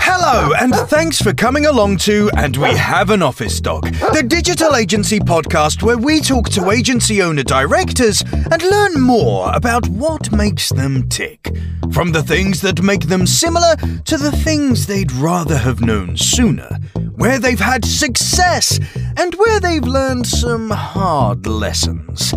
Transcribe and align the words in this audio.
Hello, 0.00 0.52
and 0.60 0.74
thanks 0.74 1.20
for 1.20 1.32
coming 1.32 1.66
along 1.66 1.98
to 1.98 2.30
And 2.36 2.56
We 2.56 2.70
Have 2.70 3.10
an 3.10 3.22
Office 3.22 3.60
Dog, 3.60 3.84
the 4.12 4.24
digital 4.26 4.74
agency 4.74 5.20
podcast 5.20 5.82
where 5.84 5.98
we 5.98 6.20
talk 6.20 6.48
to 6.50 6.70
agency 6.70 7.22
owner 7.22 7.44
directors 7.44 8.22
and 8.32 8.62
learn 8.62 9.00
more 9.00 9.52
about 9.54 9.86
what 9.88 10.32
makes 10.32 10.70
them 10.70 11.08
tick. 11.08 11.54
From 11.92 12.10
the 12.10 12.22
things 12.24 12.60
that 12.62 12.82
make 12.82 13.06
them 13.06 13.26
similar 13.26 13.76
to 14.04 14.16
the 14.16 14.32
things 14.32 14.86
they'd 14.86 15.12
rather 15.12 15.58
have 15.58 15.80
known 15.80 16.16
sooner, 16.16 16.78
where 17.14 17.38
they've 17.38 17.60
had 17.60 17.84
success 17.84 18.80
and 19.16 19.34
where 19.36 19.60
they've 19.60 19.84
learned 19.86 20.26
some 20.26 20.70
hard 20.70 21.46
lessons. 21.46 22.34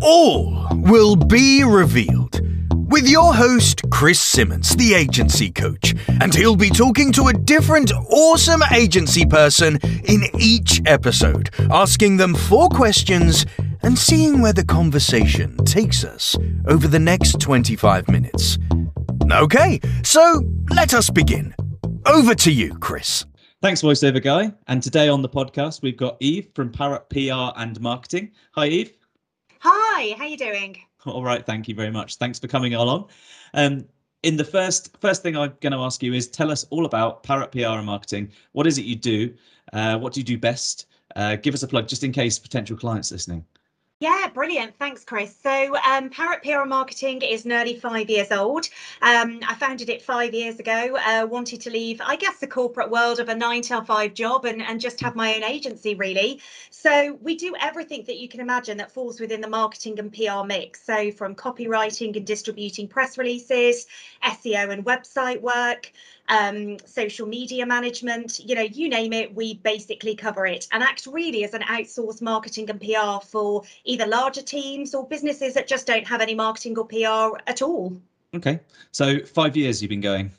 All 0.00 0.66
will 0.72 1.14
be 1.14 1.62
revealed 1.62 2.40
with 2.90 3.08
your 3.08 3.32
host, 3.32 3.82
Chris 3.90 4.20
Simmance, 4.20 4.74
the 4.74 4.94
agency 4.94 5.50
coach, 5.50 5.94
and 6.20 6.34
he'll 6.34 6.56
be 6.56 6.70
talking 6.70 7.12
to 7.12 7.28
a 7.28 7.32
different 7.32 7.92
awesome 8.10 8.62
agency 8.74 9.24
person 9.24 9.78
in 10.04 10.24
each 10.38 10.82
episode, 10.86 11.50
asking 11.70 12.16
them 12.16 12.34
four 12.34 12.68
questions 12.68 13.46
and 13.82 13.96
seeing 13.96 14.42
where 14.42 14.52
the 14.52 14.64
conversation 14.64 15.56
takes 15.64 16.04
us 16.04 16.36
over 16.66 16.88
the 16.88 16.98
next 16.98 17.40
25 17.40 18.08
minutes. 18.08 18.58
Okay, 19.32 19.80
so 20.02 20.42
let 20.70 20.92
us 20.92 21.08
begin. 21.10 21.54
Over 22.06 22.34
to 22.34 22.50
you, 22.50 22.74
Chris. 22.78 23.24
Thanks, 23.62 23.82
voiceover 23.82 24.22
guy. 24.22 24.52
And 24.66 24.82
today 24.82 25.08
on 25.08 25.22
the 25.22 25.28
podcast, 25.28 25.82
we've 25.82 25.96
got 25.96 26.16
Eve 26.20 26.48
from 26.54 26.72
Parrot 26.72 27.08
PR 27.10 27.52
and 27.56 27.80
Marketing. 27.80 28.32
Hi, 28.52 28.66
Eve. 28.66 28.92
Hi, 29.60 30.14
how 30.18 30.24
you 30.24 30.36
doing? 30.36 30.76
All 31.06 31.24
right, 31.24 31.44
thank 31.44 31.68
you 31.68 31.74
very 31.74 31.90
much. 31.90 32.16
Thanks 32.16 32.38
for 32.38 32.48
coming 32.48 32.74
along. 32.74 33.08
Um, 33.54 33.86
in 34.22 34.36
the 34.36 34.44
first 34.44 34.96
first 35.00 35.22
thing 35.22 35.36
I'm 35.36 35.54
going 35.60 35.72
to 35.72 35.78
ask 35.78 36.02
you 36.02 36.12
is 36.12 36.28
tell 36.28 36.50
us 36.50 36.64
all 36.70 36.84
about 36.84 37.22
Parrot 37.22 37.52
PR 37.52 37.78
and 37.78 37.86
Marketing. 37.86 38.30
What 38.52 38.66
is 38.66 38.76
it 38.76 38.84
you 38.84 38.96
do? 38.96 39.34
Uh, 39.72 39.98
what 39.98 40.12
do 40.12 40.20
you 40.20 40.24
do 40.24 40.36
best? 40.36 40.86
Uh, 41.16 41.36
give 41.36 41.54
us 41.54 41.62
a 41.62 41.68
plug 41.68 41.88
just 41.88 42.04
in 42.04 42.12
case 42.12 42.38
potential 42.38 42.76
clients 42.76 43.10
listening. 43.10 43.44
Yeah, 44.00 44.28
brilliant. 44.32 44.78
Thanks, 44.78 45.04
Chris. 45.04 45.36
So, 45.42 45.76
um, 45.76 46.08
Parrot 46.08 46.42
PR 46.42 46.64
Marketing 46.64 47.20
is 47.20 47.44
nearly 47.44 47.78
five 47.78 48.08
years 48.08 48.32
old. 48.32 48.66
Um, 49.02 49.40
I 49.46 49.54
founded 49.56 49.90
it 49.90 50.00
five 50.00 50.32
years 50.32 50.58
ago. 50.58 50.96
Uh, 50.96 51.26
wanted 51.26 51.60
to 51.60 51.70
leave, 51.70 52.00
I 52.02 52.16
guess, 52.16 52.38
the 52.38 52.46
corporate 52.46 52.90
world 52.90 53.20
of 53.20 53.28
a 53.28 53.34
nine 53.34 53.60
to 53.64 53.82
five 53.82 54.14
job 54.14 54.46
and, 54.46 54.62
and 54.62 54.80
just 54.80 55.00
have 55.02 55.16
my 55.16 55.34
own 55.34 55.44
agency, 55.44 55.94
really. 55.96 56.40
So, 56.70 57.18
we 57.20 57.36
do 57.36 57.54
everything 57.60 58.04
that 58.06 58.16
you 58.16 58.26
can 58.26 58.40
imagine 58.40 58.78
that 58.78 58.90
falls 58.90 59.20
within 59.20 59.42
the 59.42 59.48
marketing 59.48 59.98
and 59.98 60.10
PR 60.10 60.46
mix. 60.46 60.82
So, 60.82 61.10
from 61.12 61.34
copywriting 61.34 62.16
and 62.16 62.26
distributing 62.26 62.88
press 62.88 63.18
releases, 63.18 63.84
SEO 64.24 64.70
and 64.70 64.82
website 64.82 65.42
work, 65.42 65.92
um, 66.30 66.78
social 66.86 67.26
media 67.26 67.66
management, 67.66 68.40
you 68.40 68.54
know, 68.54 68.62
you 68.62 68.88
name 68.88 69.12
it, 69.12 69.34
we 69.34 69.54
basically 69.54 70.14
cover 70.14 70.46
it 70.46 70.66
and 70.72 70.82
act 70.82 71.06
really 71.06 71.44
as 71.44 71.54
an 71.54 71.62
outsourced 71.62 72.22
marketing 72.22 72.70
and 72.70 72.80
PR 72.80 73.24
for 73.26 73.62
either 73.84 74.06
larger 74.06 74.42
teams 74.42 74.94
or 74.94 75.06
businesses 75.06 75.54
that 75.54 75.66
just 75.66 75.86
don't 75.86 76.06
have 76.06 76.20
any 76.20 76.34
marketing 76.34 76.78
or 76.78 76.86
PR 76.86 77.36
at 77.48 77.60
all. 77.60 78.00
Okay. 78.34 78.60
So 78.92 79.24
five 79.26 79.56
years 79.56 79.82
you've 79.82 79.90
been 79.90 80.00
going. 80.00 80.30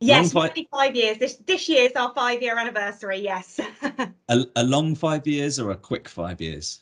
Yes, 0.00 0.32
five... 0.32 0.52
five 0.70 0.94
years. 0.94 1.16
This 1.16 1.36
this 1.46 1.68
year's 1.68 1.92
our 1.92 2.12
five 2.12 2.42
year 2.42 2.58
anniversary. 2.58 3.18
Yes. 3.18 3.60
a, 4.28 4.44
a 4.56 4.64
long 4.64 4.94
five 4.94 5.26
years 5.26 5.58
or 5.58 5.70
a 5.70 5.76
quick 5.76 6.08
five 6.08 6.40
years? 6.40 6.80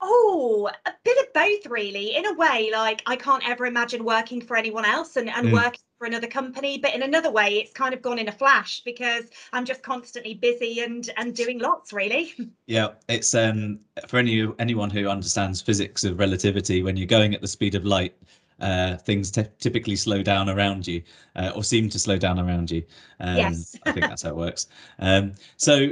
Oh, 0.00 0.70
a 0.86 0.92
bit 1.04 1.18
of 1.18 1.32
both, 1.32 1.66
really. 1.70 2.16
In 2.16 2.26
a 2.26 2.34
way, 2.34 2.70
like 2.72 3.02
I 3.06 3.16
can't 3.16 3.46
ever 3.46 3.66
imagine 3.66 4.04
working 4.04 4.40
for 4.40 4.56
anyone 4.56 4.84
else 4.84 5.16
and, 5.16 5.28
and 5.28 5.48
mm. 5.48 5.52
working 5.52 5.80
for 5.98 6.06
another 6.06 6.26
company. 6.26 6.78
But 6.78 6.94
in 6.94 7.02
another 7.02 7.30
way, 7.30 7.58
it's 7.58 7.72
kind 7.72 7.94
of 7.94 8.02
gone 8.02 8.18
in 8.18 8.28
a 8.28 8.32
flash 8.32 8.82
because 8.84 9.24
I'm 9.52 9.64
just 9.64 9.82
constantly 9.82 10.34
busy 10.34 10.80
and 10.80 11.08
and 11.16 11.34
doing 11.34 11.58
lots, 11.58 11.92
really. 11.92 12.34
Yeah, 12.66 12.88
it's 13.08 13.32
um 13.34 13.78
for 14.08 14.18
any 14.18 14.48
anyone 14.58 14.90
who 14.90 15.08
understands 15.08 15.62
physics 15.62 16.02
of 16.02 16.18
relativity, 16.18 16.82
when 16.82 16.96
you're 16.96 17.06
going 17.06 17.32
at 17.32 17.40
the 17.40 17.46
speed 17.46 17.76
of 17.76 17.84
light, 17.84 18.16
uh, 18.60 18.96
things 18.96 19.30
t- 19.30 19.44
typically 19.58 19.96
slow 19.96 20.22
down 20.22 20.48
around 20.48 20.86
you 20.86 21.02
uh, 21.36 21.52
or 21.54 21.62
seem 21.62 21.88
to 21.90 21.98
slow 21.98 22.16
down 22.16 22.38
around 22.38 22.70
you. 22.70 22.82
Um, 23.20 23.36
yes. 23.36 23.76
I 23.84 23.92
think 23.92 24.06
that's 24.06 24.22
how 24.22 24.30
it 24.30 24.36
works. 24.36 24.68
Um, 24.98 25.34
so 25.56 25.90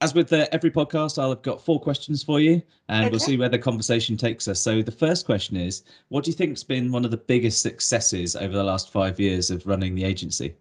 as 0.00 0.14
with 0.14 0.28
the, 0.28 0.52
every 0.54 0.70
podcast, 0.70 1.20
I'll 1.20 1.30
have 1.30 1.42
got 1.42 1.64
four 1.64 1.80
questions 1.80 2.22
for 2.22 2.40
you, 2.40 2.62
and 2.88 3.04
okay. 3.04 3.10
we'll 3.10 3.20
see 3.20 3.36
where 3.36 3.48
the 3.48 3.58
conversation 3.58 4.16
takes 4.16 4.46
us. 4.46 4.60
So, 4.60 4.82
the 4.82 4.92
first 4.92 5.24
question 5.24 5.56
is 5.56 5.84
What 6.08 6.24
do 6.24 6.30
you 6.30 6.36
think's 6.36 6.62
been 6.62 6.92
one 6.92 7.04
of 7.04 7.10
the 7.10 7.16
biggest 7.16 7.62
successes 7.62 8.36
over 8.36 8.54
the 8.54 8.64
last 8.64 8.92
five 8.92 9.18
years 9.18 9.50
of 9.50 9.66
running 9.66 9.94
the 9.94 10.04
agency? 10.04 10.54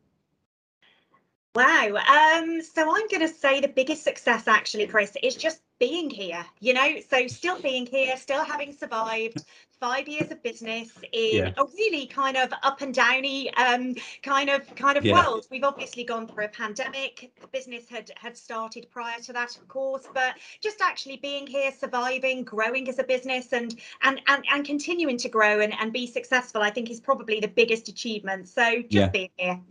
Wow. 1.55 1.95
Um, 1.95 2.61
so 2.61 2.93
I'm 2.93 3.07
going 3.07 3.21
to 3.21 3.29
say 3.29 3.61
the 3.61 3.69
biggest 3.69 4.03
success, 4.03 4.47
actually, 4.47 4.87
Chris, 4.87 5.15
is 5.23 5.35
just 5.35 5.61
being 5.79 6.09
here. 6.09 6.45
You 6.59 6.73
know, 6.73 6.97
so 7.09 7.27
still 7.27 7.61
being 7.61 7.85
here, 7.85 8.17
still 8.17 8.43
having 8.43 8.73
survived 8.73 9.43
five 9.79 10.07
years 10.07 10.31
of 10.31 10.41
business 10.41 10.89
in 11.11 11.35
yeah. 11.37 11.51
a 11.57 11.65
really 11.65 12.07
kind 12.07 12.37
of 12.37 12.51
up 12.63 12.81
and 12.81 12.93
downy 12.93 13.53
um, 13.55 13.93
kind 14.23 14.49
of 14.49 14.73
kind 14.75 14.97
of 14.97 15.05
yeah. 15.05 15.13
world. 15.13 15.45
We've 15.49 15.63
obviously 15.63 16.03
gone 16.03 16.27
through 16.27 16.45
a 16.45 16.49
pandemic. 16.49 17.31
The 17.39 17.47
business 17.47 17.87
had 17.89 18.11
had 18.17 18.37
started 18.37 18.87
prior 18.89 19.19
to 19.21 19.33
that, 19.33 19.55
of 19.57 19.67
course, 19.67 20.07
but 20.13 20.35
just 20.61 20.81
actually 20.81 21.17
being 21.17 21.47
here, 21.47 21.71
surviving, 21.77 22.43
growing 22.43 22.89
as 22.89 22.99
a 22.99 23.03
business, 23.03 23.53
and 23.53 23.79
and 24.03 24.21
and, 24.27 24.43
and 24.51 24.65
continuing 24.65 25.17
to 25.19 25.29
grow 25.29 25.61
and, 25.61 25.73
and 25.79 25.93
be 25.93 26.07
successful, 26.07 26.61
I 26.61 26.69
think 26.69 26.89
is 26.89 26.99
probably 26.99 27.39
the 27.39 27.47
biggest 27.47 27.87
achievement. 27.87 28.47
So 28.47 28.81
just 28.81 28.91
yeah. 28.91 29.07
being 29.07 29.31
here. 29.37 29.61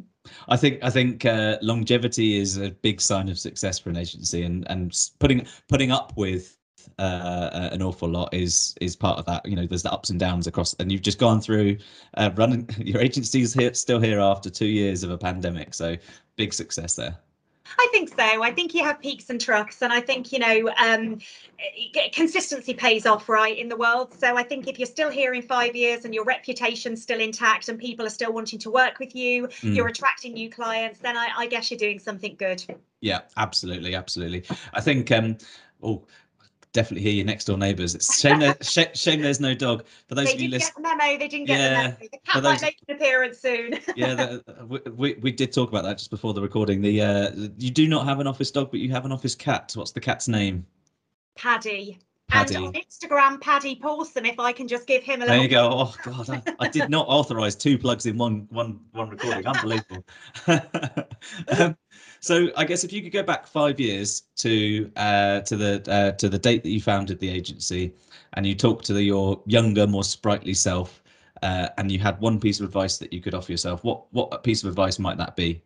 I 0.49 0.57
think 0.57 0.83
I 0.83 0.91
think 0.91 1.25
uh, 1.25 1.59
longevity 1.63 2.39
is 2.39 2.57
a 2.57 2.71
big 2.71 3.01
sign 3.01 3.29
of 3.29 3.39
success 3.39 3.79
for 3.79 3.91
an 3.91 3.97
agency, 3.97 4.43
and 4.43 4.67
and 4.71 4.95
putting 5.19 5.47
putting 5.69 5.91
up 5.91 6.17
with 6.17 6.57
uh, 6.99 7.69
an 7.73 7.83
awful 7.83 8.09
lot 8.09 8.33
is 8.33 8.75
is 8.81 8.97
part 8.97 9.19
of 9.19 9.27
that. 9.27 9.47
You 9.47 9.57
know, 9.57 9.67
there's 9.67 9.83
the 9.83 9.93
ups 9.93 10.11
and 10.11 10.19
downs 10.19 10.47
across, 10.47 10.75
and 10.75 10.91
you've 10.91 11.03
just 11.03 11.19
gone 11.19 11.41
through 11.41 11.79
uh, 12.17 12.31
running 12.37 12.69
your 12.79 13.01
agency's 13.01 13.55
here 13.55 13.75
still 13.75 14.01
here 14.01 14.21
after 14.21 14.51
two 14.51 14.67
years 14.67 15.03
of 15.03 15.11
a 15.11 15.19
pandemic, 15.19 15.75
so 15.75 15.97
big 16.37 16.53
success 16.53 16.97
there. 16.97 17.17
I 17.79 17.89
think 17.93 18.11
so. 18.11 18.43
I 18.43 18.53
think 18.53 18.75
you 18.75 18.85
have 18.85 19.01
peaks 19.01 19.31
and 19.31 19.41
troughs, 19.41 19.83
and 19.83 19.93
I 19.93 20.01
think 20.01 20.33
you 20.33 20.39
know 20.39 20.71
um, 20.79 21.19
consistency 22.13 22.75
pays 22.75 23.07
off, 23.07 23.29
right, 23.29 23.57
in 23.57 23.69
the 23.69 23.77
world. 23.77 24.15
So 24.19 24.37
I 24.37 24.43
think 24.43 24.69
if 24.69 24.79
you're 24.79 24.87
still 24.87 25.11
here 25.11 25.35
in 25.35 25.43
five 25.43 25.75
years 25.75 26.05
and 26.05 26.15
your 26.15 26.25
reputation's 26.25 27.03
still 27.03 27.21
intact 27.21 27.69
and 27.69 27.79
people 27.79 28.07
are 28.07 28.11
still 28.11 28.33
wanting 28.33 28.59
to 28.61 28.71
work 28.71 28.99
with 28.99 29.15
you, 29.15 29.49
mm. 29.49 29.75
you're 29.75 29.89
attracting 29.89 30.35
new 30.35 30.51
clients, 30.51 31.01
then 31.01 31.17
I, 31.17 31.29
I, 31.37 31.47
guess 31.47 31.71
you're 31.71 31.79
doing 31.79 31.99
something 31.99 32.37
good. 32.39 32.63
Yeah, 33.01 33.21
absolutely, 33.37 33.95
absolutely. 33.95 34.45
I 34.73 34.81
think. 34.81 35.11
Um, 35.11 35.39
oh, 35.83 36.05
definitely 36.75 37.03
hear 37.03 37.15
your 37.15 37.25
next 37.25 37.47
door 37.47 37.57
neighbours. 37.57 37.95
It's 37.95 38.21
shame, 38.21 38.41
there, 38.41 38.57
shame 38.95 39.23
there's 39.23 39.41
no 39.41 39.55
dog. 39.55 39.85
For 40.09 40.15
those 40.15 40.27
they 40.27 40.35
of 40.35 40.41
you 40.43 40.49
listening, 40.51 40.83
the 40.83 40.97
memo. 40.97 41.19
They 41.19 41.29
didn't 41.29 41.47
get 41.47 41.59
yeah, 41.59 41.69
the 41.69 41.89
memo. 41.89 41.97
The 42.01 42.19
cat 42.27 42.43
those, 42.43 42.43
might 42.43 42.63
make 42.63 42.79
an 42.87 42.97
appearance 42.97 43.39
soon. 43.39 43.79
yeah, 43.97 44.15
the, 44.15 44.93
we, 44.95 45.15
we 45.15 45.33
did 45.33 45.53
talk 45.53 45.71
about 45.71 45.85
that 45.85 45.97
just 45.97 46.11
before 46.11 46.35
the 46.35 46.43
recording. 46.43 46.83
The 46.83 47.01
uh, 47.01 47.31
you 47.59 47.71
do 47.71 47.89
not 47.89 48.05
have 48.05 48.21
an 48.21 48.27
office 48.27 48.51
dog, 48.51 48.71
but 48.71 48.81
you 48.81 48.91
have 48.91 49.07
an 49.07 49.13
office 49.13 49.35
cat. 49.35 49.73
What's 49.75 49.93
the 49.93 50.01
cat's 50.01 50.29
name? 50.29 50.67
Paddy. 51.37 51.99
Paddy. 52.29 52.55
And 52.55 52.67
on 52.67 52.73
Instagram, 52.73 53.41
Paddy 53.41 53.77
Paulson, 53.77 54.25
if 54.25 54.41
I 54.41 54.53
can 54.53 54.67
just 54.67 54.87
give 54.87 55.03
him 55.03 55.23
a 55.23 55.27
There 55.27 55.43
you 55.43 55.49
go. 55.49 55.69
Oh 55.71 55.95
God, 56.03 56.31
I, 56.31 56.43
I 56.59 56.69
did 56.69 56.89
not 56.89 57.07
authorise 57.07 57.55
two 57.55 57.79
plugs 57.79 58.07
in 58.07 58.17
one 58.17 58.47
one 58.51 58.81
one 58.93 59.11
recording. 59.11 59.47
Unbelievable. 59.47 60.05
um, 60.47 61.77
so 62.25 62.49
I 62.57 62.65
guess 62.65 62.85
if 62.85 62.93
you 62.93 63.03
could 63.03 63.13
go 63.13 63.23
back 63.23 63.47
five 63.47 63.79
years 63.79 64.23
to 64.37 64.91
uh, 64.97 65.41
to 65.41 65.57
the 65.59 65.93
uh, 65.93 66.13
to 66.13 66.31
the 66.31 66.39
date 66.39 66.63
that 66.63 66.71
you 66.71 66.81
founded 66.81 67.19
the 67.19 67.29
agency, 67.29 67.93
and 68.33 68.47
you 68.47 68.55
talked 68.55 68.87
to 68.87 68.95
the, 68.95 69.03
your 69.03 69.43
younger, 69.45 69.87
more 69.87 70.05
sprightly 70.05 70.55
self, 70.55 71.03
uh, 71.43 71.69
and 71.77 71.93
you 71.93 71.99
had 71.99 72.19
one 72.21 72.41
piece 72.41 72.61
of 72.61 72.65
advice 72.67 72.97
that 72.97 73.13
you 73.13 73.21
could 73.21 73.35
offer 73.35 73.53
yourself, 73.53 73.85
what 73.85 74.07
what 74.13 74.43
piece 74.43 74.63
of 74.63 74.71
advice 74.71 74.99
might 74.99 75.19
that 75.19 75.37
be? 75.37 75.63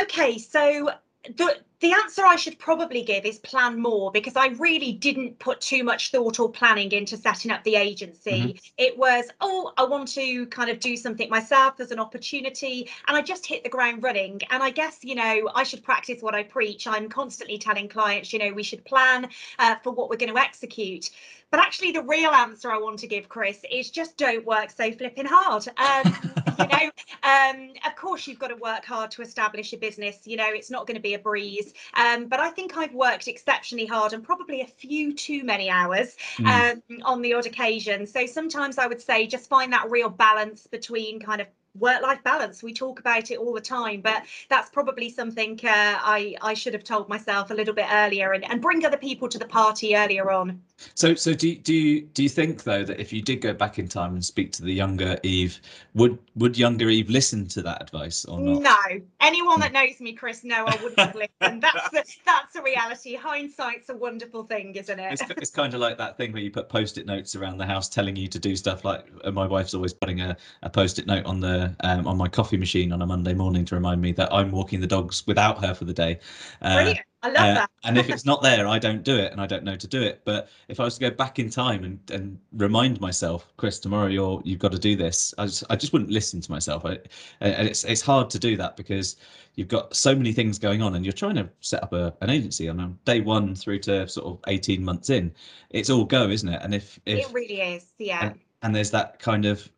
Okay, 0.00 0.38
so 0.38 0.90
the 1.24 1.58
the 1.84 1.92
answer 1.92 2.24
I 2.24 2.36
should 2.36 2.58
probably 2.58 3.02
give 3.02 3.26
is 3.26 3.38
plan 3.40 3.78
more 3.78 4.10
because 4.10 4.36
I 4.36 4.46
really 4.58 4.92
didn't 4.92 5.38
put 5.38 5.60
too 5.60 5.84
much 5.84 6.12
thought 6.12 6.40
or 6.40 6.50
planning 6.50 6.90
into 6.92 7.18
setting 7.18 7.50
up 7.50 7.62
the 7.62 7.76
agency. 7.76 8.30
Mm-hmm. 8.30 8.56
It 8.78 8.96
was, 8.96 9.26
oh, 9.42 9.70
I 9.76 9.84
want 9.84 10.08
to 10.14 10.46
kind 10.46 10.70
of 10.70 10.80
do 10.80 10.96
something 10.96 11.28
myself. 11.28 11.80
as 11.80 11.90
an 11.90 12.00
opportunity. 12.00 12.88
And 13.06 13.14
I 13.18 13.20
just 13.20 13.44
hit 13.44 13.64
the 13.64 13.68
ground 13.68 14.02
running. 14.02 14.40
And 14.48 14.62
I 14.62 14.70
guess, 14.70 15.00
you 15.02 15.14
know, 15.14 15.50
I 15.54 15.62
should 15.62 15.84
practice 15.84 16.22
what 16.22 16.34
I 16.34 16.42
preach. 16.42 16.86
I'm 16.86 17.10
constantly 17.10 17.58
telling 17.58 17.86
clients, 17.86 18.32
you 18.32 18.38
know, 18.38 18.50
we 18.54 18.62
should 18.62 18.82
plan 18.86 19.28
uh, 19.58 19.76
for 19.84 19.92
what 19.92 20.08
we're 20.08 20.16
going 20.16 20.32
to 20.32 20.40
execute. 20.40 21.10
But 21.54 21.60
actually, 21.60 21.92
the 21.92 22.02
real 22.02 22.30
answer 22.30 22.72
I 22.72 22.78
want 22.78 22.98
to 22.98 23.06
give, 23.06 23.28
Chris, 23.28 23.60
is 23.70 23.90
just 23.90 24.16
don't 24.16 24.44
work 24.44 24.70
so 24.70 24.90
flipping 24.90 25.26
hard. 25.26 25.68
Um, 25.76 26.16
you 26.58 26.66
know, 26.66 26.90
um, 27.22 27.70
of 27.86 27.94
course, 27.94 28.26
you've 28.26 28.40
got 28.40 28.48
to 28.48 28.56
work 28.56 28.84
hard 28.84 29.12
to 29.12 29.22
establish 29.22 29.72
a 29.72 29.76
business. 29.76 30.18
You 30.24 30.36
know, 30.36 30.48
it's 30.48 30.68
not 30.68 30.86
going 30.86 30.96
to 30.96 31.00
be 31.00 31.14
a 31.14 31.18
breeze. 31.20 31.72
Um, 31.94 32.26
but 32.26 32.40
I 32.40 32.50
think 32.50 32.76
I've 32.76 32.94
worked 32.94 33.28
exceptionally 33.28 33.86
hard 33.86 34.12
and 34.12 34.22
probably 34.22 34.60
a 34.60 34.66
few 34.66 35.14
too 35.14 35.44
many 35.44 35.70
hours 35.70 36.16
mm. 36.38 36.80
on 37.04 37.22
the 37.22 37.34
odd 37.34 37.46
occasion. 37.46 38.06
So 38.06 38.26
sometimes 38.26 38.78
I 38.78 38.86
would 38.86 39.00
say 39.00 39.26
just 39.26 39.48
find 39.48 39.72
that 39.72 39.90
real 39.90 40.08
balance 40.08 40.66
between 40.66 41.20
kind 41.20 41.40
of 41.40 41.46
work-life 41.78 42.22
balance. 42.22 42.62
We 42.62 42.72
talk 42.72 43.00
about 43.00 43.30
it 43.30 43.38
all 43.38 43.52
the 43.52 43.60
time, 43.60 44.00
but 44.00 44.24
that's 44.48 44.70
probably 44.70 45.10
something 45.10 45.58
uh, 45.64 45.98
I 46.00 46.36
I 46.42 46.54
should 46.54 46.72
have 46.72 46.84
told 46.84 47.08
myself 47.08 47.50
a 47.50 47.54
little 47.54 47.74
bit 47.74 47.86
earlier 47.90 48.32
and, 48.32 48.44
and 48.50 48.60
bring 48.60 48.84
other 48.84 48.96
people 48.96 49.28
to 49.28 49.38
the 49.38 49.46
party 49.46 49.96
earlier 49.96 50.30
on. 50.30 50.60
So, 50.94 51.14
so 51.14 51.32
do 51.32 51.54
do 51.54 51.72
you 51.72 52.02
do 52.02 52.22
you 52.22 52.28
think 52.28 52.64
though 52.64 52.84
that 52.84 53.00
if 53.00 53.12
you 53.12 53.22
did 53.22 53.40
go 53.40 53.54
back 53.54 53.78
in 53.78 53.88
time 53.88 54.14
and 54.14 54.24
speak 54.24 54.52
to 54.52 54.62
the 54.62 54.72
younger 54.72 55.18
Eve, 55.22 55.60
would 55.94 56.18
would 56.34 56.58
younger 56.58 56.90
Eve 56.90 57.08
listen 57.08 57.46
to 57.48 57.62
that 57.62 57.80
advice 57.80 58.24
or 58.24 58.40
not? 58.40 58.62
No, 58.62 59.00
anyone 59.20 59.60
that 59.60 59.72
knows 59.72 60.00
me, 60.00 60.12
Chris, 60.12 60.42
no, 60.42 60.64
I 60.66 60.76
wouldn't 60.82 61.14
listen. 61.14 61.60
That's 61.60 61.90
the, 61.90 62.04
that's 62.26 62.56
a 62.56 62.62
reality. 62.62 63.14
Hindsight's 63.14 63.88
a 63.88 63.96
wonderful 63.96 64.44
thing, 64.44 64.74
isn't 64.74 64.98
it? 64.98 65.12
It's, 65.12 65.30
it's 65.30 65.50
kind 65.50 65.74
of 65.74 65.80
like 65.80 65.96
that 65.98 66.16
thing 66.16 66.32
where 66.32 66.42
you 66.42 66.50
put 66.50 66.68
post-it 66.68 67.06
notes 67.06 67.36
around 67.36 67.58
the 67.58 67.66
house 67.66 67.88
telling 67.88 68.16
you 68.16 68.26
to 68.28 68.38
do 68.38 68.56
stuff. 68.56 68.84
Like 68.84 69.06
uh, 69.22 69.30
my 69.30 69.46
wife's 69.46 69.74
always 69.74 69.94
putting 69.94 70.20
a, 70.20 70.36
a 70.62 70.70
post-it 70.70 71.06
note 71.06 71.24
on 71.24 71.38
the 71.38 71.63
um, 71.80 72.06
on 72.06 72.16
my 72.16 72.28
coffee 72.28 72.56
machine 72.56 72.92
on 72.92 73.02
a 73.02 73.06
Monday 73.06 73.34
morning 73.34 73.64
to 73.66 73.74
remind 73.74 74.00
me 74.00 74.12
that 74.12 74.32
I'm 74.32 74.50
walking 74.50 74.80
the 74.80 74.86
dogs 74.86 75.26
without 75.26 75.64
her 75.64 75.74
for 75.74 75.84
the 75.84 75.92
day. 75.92 76.18
Uh, 76.62 76.74
Brilliant. 76.74 77.00
I 77.24 77.28
love 77.28 77.36
uh, 77.36 77.54
that. 77.54 77.70
and 77.84 77.96
if 77.96 78.08
it's 78.10 78.26
not 78.26 78.42
there, 78.42 78.68
I 78.68 78.78
don't 78.78 79.02
do 79.02 79.16
it, 79.16 79.32
and 79.32 79.40
I 79.40 79.46
don't 79.46 79.64
know 79.64 79.76
to 79.76 79.86
do 79.86 80.02
it. 80.02 80.20
But 80.26 80.50
if 80.68 80.78
I 80.78 80.84
was 80.84 80.94
to 80.98 81.00
go 81.00 81.10
back 81.10 81.38
in 81.38 81.48
time 81.48 81.82
and, 81.82 81.98
and 82.10 82.38
remind 82.52 83.00
myself, 83.00 83.50
Chris, 83.56 83.78
tomorrow 83.78 84.08
you're 84.08 84.42
you've 84.44 84.58
got 84.58 84.72
to 84.72 84.78
do 84.78 84.94
this, 84.94 85.32
I 85.38 85.46
just, 85.46 85.64
I 85.70 85.76
just 85.76 85.92
wouldn't 85.94 86.10
listen 86.10 86.42
to 86.42 86.50
myself. 86.50 86.84
I, 86.84 86.98
and 87.40 87.66
it's 87.66 87.84
it's 87.84 88.02
hard 88.02 88.28
to 88.30 88.38
do 88.38 88.58
that 88.58 88.76
because 88.76 89.16
you've 89.54 89.68
got 89.68 89.96
so 89.96 90.14
many 90.14 90.32
things 90.32 90.58
going 90.58 90.82
on, 90.82 90.96
and 90.96 91.04
you're 91.04 91.12
trying 91.12 91.36
to 91.36 91.48
set 91.60 91.82
up 91.82 91.94
a, 91.94 92.14
an 92.20 92.28
agency. 92.28 92.66
And 92.66 92.78
on 92.80 92.98
day 93.06 93.20
one 93.20 93.54
through 93.54 93.78
to 93.80 94.06
sort 94.06 94.26
of 94.26 94.40
18 94.46 94.84
months 94.84 95.08
in, 95.08 95.32
it's 95.70 95.88
all 95.88 96.04
go, 96.04 96.28
isn't 96.28 96.48
it? 96.48 96.60
And 96.62 96.74
if, 96.74 97.00
if 97.06 97.26
it 97.26 97.32
really 97.32 97.60
is, 97.60 97.86
yeah. 97.98 98.26
And, 98.26 98.40
and 98.62 98.74
there's 98.74 98.90
that 98.90 99.18
kind 99.18 99.46
of 99.46 99.68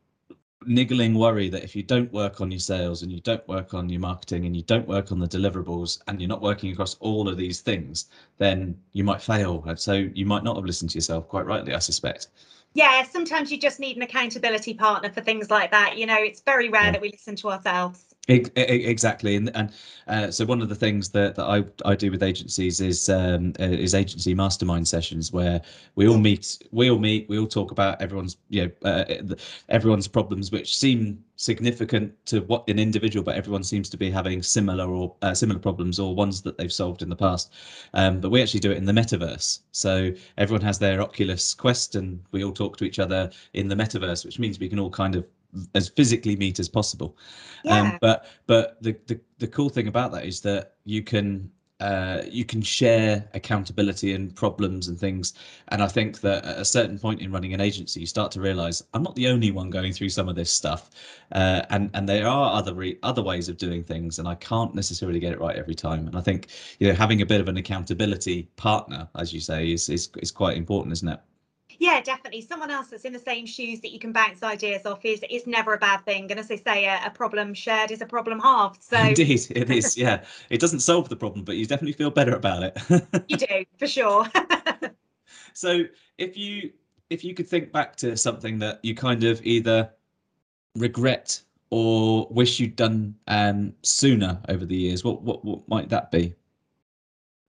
niggling 0.66 1.14
worry 1.14 1.48
that 1.48 1.64
if 1.64 1.76
you 1.76 1.82
don't 1.82 2.12
work 2.12 2.40
on 2.40 2.50
your 2.50 2.60
sales 2.60 3.02
and 3.02 3.12
you 3.12 3.20
don't 3.20 3.46
work 3.48 3.74
on 3.74 3.88
your 3.88 4.00
marketing 4.00 4.46
and 4.46 4.56
you 4.56 4.62
don't 4.62 4.86
work 4.86 5.12
on 5.12 5.18
the 5.18 5.26
deliverables 5.26 6.00
and 6.06 6.20
you're 6.20 6.28
not 6.28 6.42
working 6.42 6.72
across 6.72 6.96
all 7.00 7.28
of 7.28 7.36
these 7.36 7.60
things, 7.60 8.06
then 8.38 8.78
you 8.92 9.04
might 9.04 9.22
fail. 9.22 9.62
And 9.66 9.78
so 9.78 9.92
you 9.92 10.26
might 10.26 10.44
not 10.44 10.56
have 10.56 10.64
listened 10.64 10.90
to 10.90 10.98
yourself 10.98 11.28
quite 11.28 11.46
rightly, 11.46 11.74
I 11.74 11.78
suspect. 11.78 12.28
Yeah, 12.74 13.04
sometimes 13.04 13.50
you 13.50 13.58
just 13.58 13.80
need 13.80 13.96
an 13.96 14.02
accountability 14.02 14.74
partner 14.74 15.10
for 15.10 15.22
things 15.22 15.50
like 15.50 15.70
that. 15.70 15.96
You 15.96 16.06
know, 16.06 16.18
it's 16.18 16.42
very 16.42 16.68
rare 16.68 16.84
yeah. 16.84 16.90
that 16.92 17.00
we 17.00 17.10
listen 17.10 17.34
to 17.36 17.50
ourselves. 17.50 18.05
Exactly, 18.28 19.36
and 19.36 19.54
and 19.54 19.72
uh, 20.08 20.30
so 20.32 20.44
one 20.44 20.60
of 20.60 20.68
the 20.68 20.74
things 20.74 21.10
that, 21.10 21.36
that 21.36 21.44
I, 21.44 21.64
I 21.84 21.94
do 21.94 22.10
with 22.10 22.24
agencies 22.24 22.80
is 22.80 23.08
um, 23.08 23.52
uh, 23.60 23.64
is 23.64 23.94
agency 23.94 24.34
mastermind 24.34 24.88
sessions 24.88 25.32
where 25.32 25.62
we 25.94 26.08
all 26.08 26.18
meet, 26.18 26.58
we 26.72 26.90
all 26.90 26.98
meet, 26.98 27.28
we 27.28 27.38
all 27.38 27.46
talk 27.46 27.70
about 27.70 28.02
everyone's 28.02 28.36
you 28.48 28.64
know 28.82 28.90
uh, 28.90 29.04
everyone's 29.68 30.08
problems 30.08 30.50
which 30.50 30.76
seem 30.76 31.22
significant 31.36 32.12
to 32.26 32.40
what 32.40 32.68
an 32.68 32.80
individual, 32.80 33.22
but 33.22 33.36
everyone 33.36 33.62
seems 33.62 33.88
to 33.90 33.96
be 33.96 34.10
having 34.10 34.42
similar 34.42 34.86
or 34.88 35.14
uh, 35.22 35.32
similar 35.32 35.60
problems 35.60 36.00
or 36.00 36.12
ones 36.12 36.42
that 36.42 36.58
they've 36.58 36.72
solved 36.72 37.02
in 37.02 37.08
the 37.08 37.14
past. 37.14 37.52
Um, 37.94 38.18
but 38.20 38.30
we 38.30 38.42
actually 38.42 38.60
do 38.60 38.72
it 38.72 38.76
in 38.76 38.86
the 38.86 38.92
metaverse, 38.92 39.60
so 39.70 40.12
everyone 40.36 40.62
has 40.62 40.80
their 40.80 41.00
Oculus 41.00 41.54
Quest, 41.54 41.94
and 41.94 42.20
we 42.32 42.42
all 42.42 42.52
talk 42.52 42.76
to 42.78 42.84
each 42.84 42.98
other 42.98 43.30
in 43.52 43.68
the 43.68 43.76
metaverse, 43.76 44.24
which 44.24 44.40
means 44.40 44.58
we 44.58 44.68
can 44.68 44.80
all 44.80 44.90
kind 44.90 45.14
of 45.14 45.24
as 45.74 45.88
physically 45.88 46.36
meet 46.36 46.58
as 46.58 46.68
possible. 46.68 47.16
Um, 47.66 47.70
yeah. 47.70 47.80
Um, 47.80 47.98
but 48.00 48.26
but 48.46 48.82
the, 48.82 48.96
the 49.06 49.20
the 49.38 49.48
cool 49.48 49.68
thing 49.68 49.88
about 49.88 50.12
that 50.12 50.24
is 50.24 50.40
that 50.42 50.74
you 50.84 51.02
can 51.02 51.50
uh, 51.80 52.22
you 52.30 52.44
can 52.44 52.62
share 52.62 53.28
accountability 53.34 54.14
and 54.14 54.34
problems 54.34 54.88
and 54.88 54.98
things. 54.98 55.34
And 55.68 55.82
I 55.82 55.88
think 55.88 56.20
that 56.22 56.44
at 56.44 56.58
a 56.58 56.64
certain 56.64 56.98
point 56.98 57.20
in 57.20 57.30
running 57.30 57.52
an 57.52 57.60
agency, 57.60 58.00
you 58.00 58.06
start 58.06 58.32
to 58.32 58.40
realize 58.40 58.82
I'm 58.94 59.02
not 59.02 59.14
the 59.14 59.28
only 59.28 59.50
one 59.50 59.68
going 59.68 59.92
through 59.92 60.08
some 60.08 60.28
of 60.28 60.36
this 60.36 60.50
stuff, 60.50 60.90
uh, 61.32 61.62
and 61.70 61.90
and 61.92 62.08
there 62.08 62.26
are 62.26 62.56
other 62.56 62.74
re- 62.74 62.98
other 63.02 63.22
ways 63.22 63.48
of 63.48 63.58
doing 63.58 63.84
things, 63.84 64.18
and 64.18 64.26
I 64.26 64.36
can't 64.36 64.74
necessarily 64.74 65.20
get 65.20 65.32
it 65.32 65.40
right 65.40 65.56
every 65.56 65.74
time. 65.74 66.06
And 66.06 66.16
I 66.16 66.20
think 66.22 66.48
you 66.78 66.88
know 66.88 66.94
having 66.94 67.20
a 67.20 67.26
bit 67.26 67.40
of 67.40 67.48
an 67.48 67.58
accountability 67.58 68.48
partner, 68.56 69.08
as 69.16 69.32
you 69.34 69.40
say, 69.40 69.72
is 69.72 69.88
is 69.88 70.08
is 70.18 70.30
quite 70.30 70.56
important, 70.56 70.92
isn't 70.92 71.08
it? 71.08 71.20
Yeah, 71.78 72.00
definitely. 72.00 72.40
Someone 72.40 72.70
else 72.70 72.88
that's 72.88 73.04
in 73.04 73.12
the 73.12 73.18
same 73.18 73.46
shoes 73.46 73.80
that 73.80 73.92
you 73.92 73.98
can 73.98 74.12
bounce 74.12 74.42
ideas 74.42 74.86
off 74.86 75.04
is 75.04 75.22
is 75.30 75.46
never 75.46 75.74
a 75.74 75.78
bad 75.78 76.04
thing. 76.04 76.30
And 76.30 76.40
as 76.40 76.48
they 76.48 76.56
say, 76.56 76.86
a, 76.86 77.00
a 77.06 77.10
problem 77.10 77.54
shared 77.54 77.90
is 77.90 78.00
a 78.00 78.06
problem 78.06 78.40
halved. 78.40 78.82
So 78.82 78.96
indeed, 79.00 79.46
it 79.50 79.70
is. 79.70 79.96
Yeah, 79.96 80.24
it 80.50 80.60
doesn't 80.60 80.80
solve 80.80 81.08
the 81.08 81.16
problem, 81.16 81.44
but 81.44 81.56
you 81.56 81.66
definitely 81.66 81.92
feel 81.92 82.10
better 82.10 82.34
about 82.34 82.62
it. 82.62 82.78
you 83.28 83.36
do 83.36 83.64
for 83.78 83.86
sure. 83.86 84.26
so 85.52 85.84
if 86.18 86.36
you 86.36 86.72
if 87.10 87.24
you 87.24 87.34
could 87.34 87.48
think 87.48 87.72
back 87.72 87.96
to 87.96 88.16
something 88.16 88.58
that 88.58 88.80
you 88.82 88.94
kind 88.94 89.24
of 89.24 89.44
either 89.44 89.90
regret 90.74 91.40
or 91.70 92.26
wish 92.30 92.60
you'd 92.60 92.76
done 92.76 93.14
um, 93.28 93.72
sooner 93.82 94.40
over 94.48 94.64
the 94.64 94.76
years, 94.76 95.04
what 95.04 95.22
what 95.22 95.44
what 95.44 95.68
might 95.68 95.88
that 95.88 96.10
be? 96.10 96.34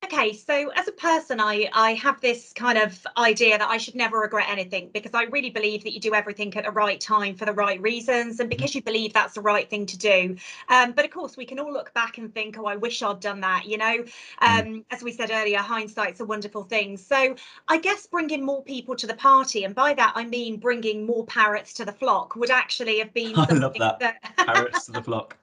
Okay, 0.04 0.32
so 0.32 0.70
as 0.76 0.88
a 0.88 0.92
person, 0.92 1.42
I, 1.42 1.70
I 1.74 1.96
have 1.96 2.22
this 2.22 2.54
kind 2.54 2.78
of 2.78 3.06
idea 3.18 3.58
that 3.58 3.68
I 3.68 3.78
should 3.78 3.96
never 3.96 4.20
regret 4.20 4.46
anything 4.48 4.92
because 4.94 5.12
I 5.16 5.24
really 5.24 5.50
believe 5.50 5.84
that 5.84 5.92
you 5.92 6.00
do 6.00 6.14
everything 6.14 6.56
at 6.56 6.66
the 6.66 6.72
right 6.72 7.02
time 7.02 7.36
for 7.36 7.46
the 7.46 7.52
right 7.52 7.82
reasons 7.82 8.40
and 8.40 8.48
because 8.48 8.76
you 8.76 8.82
believe 8.84 9.12
that's 9.12 9.34
the 9.34 9.42
right 9.42 9.68
thing 9.68 9.88
to 9.88 9.98
do. 9.98 10.38
Um, 10.70 10.92
but 10.92 11.04
of 11.04 11.12
course, 11.12 11.36
we 11.36 11.46
can 11.46 11.60
all 11.60 11.74
look 11.74 11.94
back 11.96 12.20
and 12.20 12.32
think, 12.34 12.60
oh, 12.60 12.66
I 12.66 12.76
wish 12.76 13.02
I'd 13.02 13.20
done 13.20 13.42
that. 13.42 13.66
You 13.66 13.80
know, 13.80 14.04
mm. 14.04 14.08
um, 14.42 14.86
as 14.92 15.02
we 15.02 15.12
said 15.12 15.32
earlier, 15.32 15.58
hindsight's 15.58 16.20
a 16.20 16.26
wonderful 16.26 16.64
thing. 16.64 16.96
So 16.96 17.36
I 17.68 17.78
guess 17.78 18.06
bringing 18.06 18.46
more 18.46 18.64
people 18.64 18.96
to 18.98 19.08
the 19.08 19.16
party, 19.16 19.64
and 19.64 19.74
by 19.74 19.96
that 19.96 20.14
I 20.16 20.26
mean 20.26 20.58
bringing 20.58 21.08
more 21.08 21.26
parrots 21.26 21.74
to 21.74 21.86
the 21.86 21.92
flock, 21.92 22.36
would 22.36 22.52
actually 22.52 23.00
have 23.00 23.14
been. 23.14 23.34
I 23.36 23.52
love 23.52 23.74
that. 23.80 24.00
that... 24.00 24.22
parrots 24.38 24.86
to 24.86 24.92
the 24.92 25.04
flock 25.08 25.38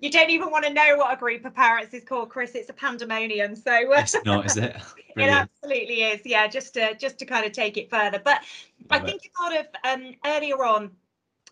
you 0.00 0.10
don't 0.10 0.30
even 0.30 0.50
want 0.50 0.64
to 0.64 0.72
know 0.72 0.96
what 0.96 1.14
a 1.14 1.16
group 1.16 1.44
of 1.44 1.54
parrots 1.54 1.94
is 1.94 2.04
called, 2.04 2.28
Chris. 2.28 2.54
It's 2.54 2.70
a 2.70 2.72
pandemonium. 2.72 3.56
So 3.56 3.72
it's 3.92 4.16
not, 4.24 4.46
is 4.46 4.56
it? 4.56 4.76
it 5.16 5.28
absolutely 5.28 6.02
is. 6.02 6.20
Yeah, 6.24 6.46
just 6.46 6.74
to 6.74 6.94
just 6.94 7.18
to 7.18 7.24
kind 7.24 7.46
of 7.46 7.52
take 7.52 7.76
it 7.76 7.90
further. 7.90 8.20
But 8.22 8.42
Love 8.90 9.02
I 9.02 9.04
think 9.04 9.24
it. 9.24 9.32
sort 9.36 9.54
of 9.54 9.66
um, 9.84 10.14
earlier 10.24 10.64
on, 10.64 10.90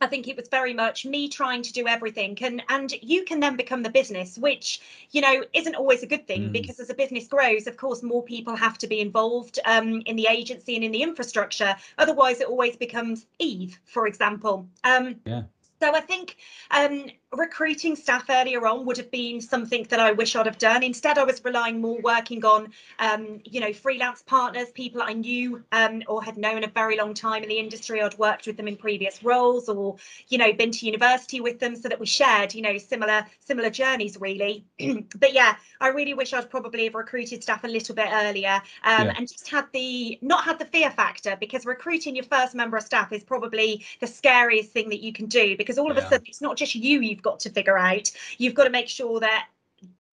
I 0.00 0.06
think 0.06 0.28
it 0.28 0.36
was 0.36 0.48
very 0.48 0.72
much 0.72 1.04
me 1.04 1.28
trying 1.28 1.62
to 1.62 1.72
do 1.72 1.86
everything 1.86 2.38
and 2.40 2.62
and 2.70 2.92
you 3.02 3.24
can 3.24 3.38
then 3.38 3.56
become 3.56 3.82
the 3.82 3.90
business 3.90 4.38
which 4.38 4.80
you 5.10 5.20
know 5.20 5.44
isn't 5.52 5.74
always 5.74 6.02
a 6.02 6.06
good 6.06 6.26
thing 6.26 6.48
mm. 6.48 6.52
because 6.52 6.80
as 6.80 6.88
a 6.88 6.94
business 6.94 7.28
grows 7.28 7.66
of 7.66 7.76
course 7.76 8.02
more 8.02 8.22
people 8.22 8.56
have 8.56 8.78
to 8.78 8.86
be 8.86 9.00
involved 9.00 9.58
um, 9.66 10.00
in 10.06 10.16
the 10.16 10.26
agency 10.26 10.74
and 10.74 10.84
in 10.84 10.92
the 10.92 11.02
infrastructure 11.02 11.76
otherwise 11.98 12.40
it 12.40 12.48
always 12.48 12.76
becomes 12.76 13.26
Eve 13.38 13.78
for 13.84 14.06
example 14.06 14.66
um, 14.84 15.16
yeah 15.26 15.42
so 15.80 15.94
I 15.94 16.00
think 16.00 16.36
um, 16.70 17.06
recruiting 17.32 17.94
staff 17.94 18.24
earlier 18.28 18.66
on 18.66 18.84
would 18.84 18.96
have 18.96 19.10
been 19.10 19.40
something 19.40 19.86
that 19.90 20.00
I 20.00 20.10
wish 20.10 20.34
I'd 20.34 20.46
have 20.46 20.58
done. 20.58 20.82
Instead, 20.82 21.16
I 21.16 21.22
was 21.22 21.44
relying 21.44 21.80
more 21.80 22.00
working 22.00 22.44
on, 22.44 22.72
um, 22.98 23.40
you 23.44 23.60
know, 23.60 23.72
freelance 23.72 24.22
partners, 24.22 24.70
people 24.70 25.00
I 25.00 25.12
knew 25.12 25.62
um, 25.70 26.02
or 26.08 26.22
had 26.22 26.36
known 26.36 26.64
a 26.64 26.68
very 26.68 26.96
long 26.96 27.14
time 27.14 27.44
in 27.44 27.48
the 27.48 27.58
industry. 27.58 28.02
I'd 28.02 28.18
worked 28.18 28.46
with 28.48 28.56
them 28.56 28.66
in 28.66 28.76
previous 28.76 29.22
roles, 29.22 29.68
or 29.68 29.96
you 30.28 30.38
know, 30.38 30.52
been 30.52 30.72
to 30.72 30.86
university 30.86 31.40
with 31.40 31.60
them, 31.60 31.76
so 31.76 31.88
that 31.88 32.00
we 32.00 32.06
shared, 32.06 32.52
you 32.52 32.62
know, 32.62 32.76
similar 32.78 33.24
similar 33.38 33.70
journeys 33.70 34.20
really. 34.20 34.64
but 35.16 35.32
yeah, 35.32 35.54
I 35.80 35.88
really 35.88 36.14
wish 36.14 36.32
I'd 36.32 36.50
probably 36.50 36.84
have 36.84 36.94
recruited 36.94 37.44
staff 37.44 37.62
a 37.62 37.68
little 37.68 37.94
bit 37.94 38.08
earlier 38.12 38.60
um, 38.82 39.06
yeah. 39.06 39.14
and 39.16 39.28
just 39.28 39.48
had 39.48 39.66
the 39.72 40.18
not 40.20 40.44
had 40.44 40.58
the 40.58 40.64
fear 40.64 40.90
factor 40.90 41.36
because 41.38 41.64
recruiting 41.64 42.16
your 42.16 42.24
first 42.24 42.56
member 42.56 42.76
of 42.76 42.82
staff 42.82 43.12
is 43.12 43.22
probably 43.22 43.84
the 44.00 44.06
scariest 44.06 44.72
thing 44.72 44.88
that 44.88 45.00
you 45.00 45.12
can 45.12 45.26
do 45.26 45.56
because 45.56 45.78
all 45.78 45.90
of 45.90 45.96
yeah. 45.96 46.06
a 46.06 46.08
sudden 46.08 46.26
it's 46.26 46.40
not 46.40 46.56
just 46.56 46.74
you 46.74 47.00
you've 47.20 47.24
got 47.32 47.40
to 47.40 47.50
figure 47.50 47.78
out. 47.78 48.10
You've 48.38 48.54
got 48.54 48.64
to 48.64 48.70
make 48.70 48.88
sure 48.88 49.20
that 49.20 49.48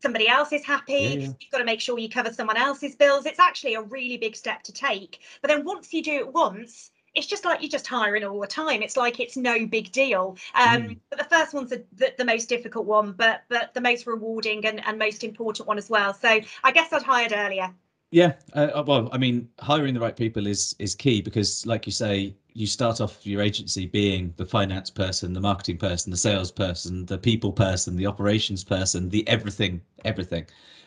somebody 0.02 0.28
else 0.28 0.52
is 0.52 0.66
happy. 0.66 0.94
Yeah, 0.94 1.10
yeah. 1.10 1.28
You've 1.40 1.52
got 1.52 1.60
to 1.60 1.64
make 1.64 1.80
sure 1.80 1.98
you 1.98 2.10
cover 2.10 2.34
someone 2.34 2.58
else's 2.58 2.96
bills. 2.96 3.26
It's 3.26 3.40
actually 3.40 3.76
a 3.76 3.82
really 3.82 4.18
big 4.18 4.36
step 4.36 4.62
to 4.64 4.74
take. 4.74 5.20
But 5.42 5.50
then 5.50 5.64
once 5.64 5.94
you 5.94 6.04
do 6.04 6.16
it 6.16 6.34
once, 6.34 6.92
it's 7.16 7.28
just 7.28 7.46
like 7.46 7.62
you're 7.62 7.70
just 7.70 7.88
hiring 7.88 8.26
all 8.26 8.42
the 8.42 8.48
time. 8.48 8.84
It's 8.84 8.98
like 8.98 9.22
it's 9.22 9.38
no 9.38 9.66
big 9.66 9.92
deal. 9.92 10.38
Um, 10.54 10.84
mm. 10.84 11.00
But 11.10 11.20
the 11.20 11.26
first 11.26 11.54
one's 11.54 11.70
the, 11.70 11.84
the, 11.94 12.14
the, 12.18 12.26
most 12.26 12.50
difficult 12.50 12.86
one, 12.86 13.14
but 13.14 13.44
but 13.50 13.74
the 13.74 13.82
most 13.82 14.06
rewarding 14.06 14.66
and, 14.66 14.86
and 14.86 15.00
most 15.00 15.24
important 15.24 15.68
one 15.68 15.78
as 15.78 15.90
well. 15.90 16.14
So 16.14 16.40
I 16.64 16.72
guess 16.72 16.92
I'd 16.92 17.02
hired 17.02 17.34
earlier. 17.34 17.74
Yeah, 18.12 18.34
uh, 18.56 18.70
uh, 18.76 18.84
well, 18.86 19.10
I 19.12 19.18
mean, 19.18 19.50
hiring 19.60 19.94
the 19.94 20.00
right 20.00 20.16
people 20.16 20.46
is 20.46 20.76
is 20.78 20.94
key 20.94 21.22
because, 21.22 21.66
like 21.66 21.86
you 21.88 21.92
say, 21.92 22.36
you 22.58 22.66
start 22.66 23.00
off 23.00 23.24
your 23.24 23.40
agency 23.40 23.86
being 23.86 24.34
the 24.38 24.46
finance 24.46 24.90
person, 24.90 25.32
the 25.32 25.40
marketing 25.40 25.78
person, 25.78 26.10
the 26.10 26.18
sales 26.18 26.52
person, 26.52 27.06
the 27.06 27.18
people 27.18 27.52
person, 27.52 27.96
the 27.96 28.08
operations 28.08 28.64
person, 28.64 29.10
the 29.10 29.28
everything, 29.28 29.80
everything, 30.06 30.44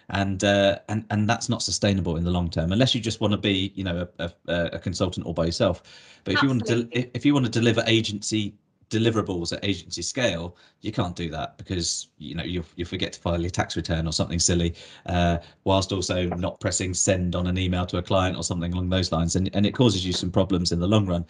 and 0.08 0.42
uh, 0.42 0.80
and 0.88 1.06
and 1.10 1.30
that's 1.30 1.48
not 1.48 1.62
sustainable 1.62 2.16
in 2.16 2.24
the 2.24 2.30
long 2.30 2.50
term 2.50 2.72
unless 2.72 2.92
you 2.92 3.00
just 3.00 3.20
want 3.20 3.30
to 3.30 3.38
be, 3.38 3.70
you 3.76 3.84
know, 3.84 4.08
a, 4.18 4.32
a, 4.48 4.64
a 4.72 4.78
consultant 4.80 5.24
all 5.24 5.32
by 5.32 5.44
yourself. 5.44 5.84
But 6.24 6.34
if 6.34 6.42
Absolutely. 6.42 6.76
you 6.76 6.82
want 6.82 6.92
to, 6.92 7.16
if 7.16 7.24
you 7.24 7.34
want 7.34 7.46
to 7.46 7.52
deliver 7.52 7.84
agency 7.86 8.54
deliverables 8.90 9.52
at 9.52 9.64
agency 9.64 10.02
scale, 10.02 10.56
you 10.80 10.92
can't 10.92 11.16
do 11.16 11.30
that 11.30 11.56
because 11.56 12.08
you 12.18 12.34
know 12.34 12.42
you 12.42 12.64
you 12.76 12.84
forget 12.84 13.12
to 13.14 13.20
file 13.20 13.40
your 13.40 13.50
tax 13.50 13.76
return 13.76 14.06
or 14.06 14.12
something 14.12 14.38
silly, 14.38 14.74
uh, 15.06 15.38
whilst 15.64 15.92
also 15.92 16.24
not 16.30 16.60
pressing 16.60 16.92
send 16.92 17.34
on 17.34 17.46
an 17.46 17.56
email 17.56 17.86
to 17.86 17.98
a 17.98 18.02
client 18.02 18.36
or 18.36 18.42
something 18.42 18.72
along 18.72 18.90
those 18.90 19.12
lines, 19.12 19.36
and 19.36 19.48
and 19.54 19.64
it 19.64 19.74
causes 19.74 20.04
you 20.04 20.12
some 20.12 20.30
problems 20.30 20.72
in 20.72 20.80
the 20.80 20.88
long 20.88 21.06
run. 21.06 21.24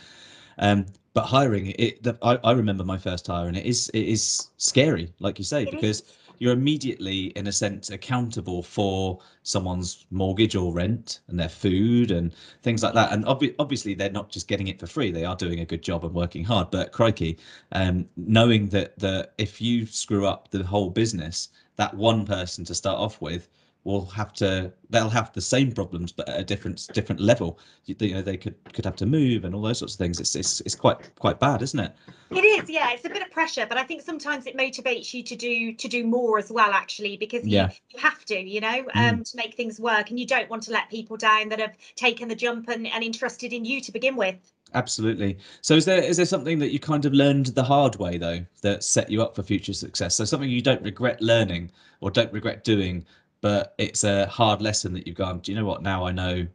Um, 0.59 0.87
but 1.13 1.25
hiring 1.25 1.75
it, 1.79 2.03
the, 2.03 2.17
I, 2.23 2.39
I 2.45 2.53
remember 2.53 2.85
my 2.85 2.99
first 2.99 3.27
hire, 3.27 3.47
and 3.47 3.57
it 3.57 3.67
is 3.67 3.89
it 3.91 4.07
is 4.07 4.49
scary, 4.57 5.13
like 5.21 5.39
you 5.39 5.45
say, 5.45 5.63
It 5.63 5.71
because 5.71 6.03
you're 6.41 6.55
immediately, 6.55 7.27
in 7.37 7.47
a 7.47 7.53
sense, 7.53 7.91
accountable 7.91 8.63
for 8.63 9.21
someone's 9.43 10.07
mortgage 10.11 10.57
or 10.57 10.73
rent 10.73 11.21
and 11.29 11.39
their 11.39 11.51
food 11.51 12.11
and 12.11 12.35
things 12.63 12.83
like 12.83 12.95
that. 12.95 13.13
And 13.13 13.25
obvi- 13.27 13.55
obviously, 13.59 13.95
they're 13.95 14.11
not 14.11 14.31
just 14.31 14.49
getting 14.49 14.67
it 14.69 14.81
for 14.81 14.87
free; 14.87 15.13
they 15.13 15.25
are 15.25 15.37
doing 15.37 15.61
a 15.61 15.67
good 15.67 15.83
job 15.83 16.05
and 16.05 16.15
working 16.15 16.43
hard. 16.43 16.71
But 16.71 16.93
crikey, 16.93 17.39
um, 17.73 18.09
knowing 18.17 18.69
that 18.71 18.99
the 18.99 19.29
if 19.39 19.61
you 19.61 19.87
screw 19.87 20.27
up 20.27 20.51
the 20.51 20.65
whole 20.65 20.91
business, 20.91 21.51
that 21.77 21.95
one 21.95 22.25
person 22.27 22.65
to 22.65 22.75
start 22.75 22.99
off 22.99 23.21
with 23.21 23.49
will 23.85 24.05
have 24.07 24.33
to 24.35 24.73
they'll 24.91 25.09
have 25.09 25.33
the 25.33 25.41
same 25.41 25.73
problems 25.73 26.13
but 26.13 26.29
at 26.29 26.39
a 26.41 26.45
different 26.45 26.89
different 26.93 27.21
level 27.21 27.59
you, 27.87 27.95
you 28.01 28.15
know 28.15 28.23
they 28.23 28.37
could 28.37 28.55
could 28.73 28.85
have 28.85 28.97
to 28.97 29.07
move 29.07 29.45
and 29.45 29.55
all 29.55 29.63
those 29.63 29.79
sorts 29.79 29.95
of 29.95 29.99
things 29.99 30.21
it's 30.21 30.35
it's, 30.37 30.61
it's 30.63 30.75
quite 30.75 30.99
quite 31.19 31.41
bad 31.41 31.63
isn't 31.63 31.81
it 31.81 31.95
It 32.33 32.45
is, 32.45 32.71
yeah. 32.71 32.93
It's 32.93 33.05
a 33.05 33.11
bit 33.11 33.23
of 33.23 33.31
pressure, 33.33 33.67
but 33.69 33.77
I 33.77 33.83
think 33.83 34.03
sometimes 34.03 34.47
it 34.47 34.57
motivates 34.57 35.13
you 35.13 35.23
to 35.25 35.35
do 35.37 35.73
to 35.73 35.89
do 35.89 36.05
more 36.07 36.39
as 36.39 36.51
well, 36.51 36.71
actually, 36.73 37.17
because 37.17 37.45
you, 37.49 37.57
Yeah. 37.57 37.71
you 37.91 37.99
have 37.99 38.25
to, 38.27 38.39
you 38.39 38.61
know, 38.61 38.87
um, 38.95 39.25
to 39.25 39.37
make 39.37 39.57
things 39.57 39.81
work, 39.81 40.11
and 40.11 40.19
you 40.21 40.27
don't 40.27 40.49
want 40.49 40.63
to 40.65 40.71
let 40.73 40.89
people 40.91 41.17
down 41.17 41.49
that 41.49 41.59
have 41.59 41.77
taken 41.97 42.29
the 42.29 42.37
jump 42.37 42.69
and, 42.69 42.87
and 42.87 43.03
interested 43.03 43.53
in 43.53 43.65
you 43.65 43.81
to 43.81 43.91
begin 43.93 44.15
with. 44.17 44.37
absolutely 44.75 45.37
so 45.63 45.75
is 45.75 45.85
there 45.85 46.01
is 46.01 46.17
there 46.17 46.27
something 46.27 46.59
that 46.61 46.71
you 46.71 46.79
kind 46.79 47.05
of 47.05 47.13
learned 47.13 47.47
the 47.47 47.63
hard 47.63 47.97
way 47.97 48.17
though 48.17 48.39
that 48.63 48.85
set 48.85 49.11
you 49.11 49.21
up 49.21 49.35
for 49.35 49.43
future 49.43 49.73
success 49.73 50.15
so 50.15 50.25
something 50.25 50.49
you 50.49 50.63
don't 50.63 50.83
regret 50.83 51.21
learning 51.21 51.69
or 52.01 52.09
don't 52.11 52.33
regret 52.33 52.63
doing 52.63 53.05
but 53.41 53.75
it's 53.79 54.05
a 54.05 54.27
hard 54.27 54.61
lesson 54.61 54.93
that 54.93 55.07
you've 55.07 55.17
gone 55.17 55.39
do 55.41 55.53
you 55.53 55.59
know 55.59 55.65
what? 55.65 55.83
Now 55.83 56.05
i 56.05 56.13
know 56.13 56.47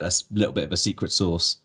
a 0.00 0.12
little 0.30 0.52
bit 0.52 0.64
of 0.64 0.72
a 0.72 0.76
secret 0.76 1.12
sauce 1.12 1.58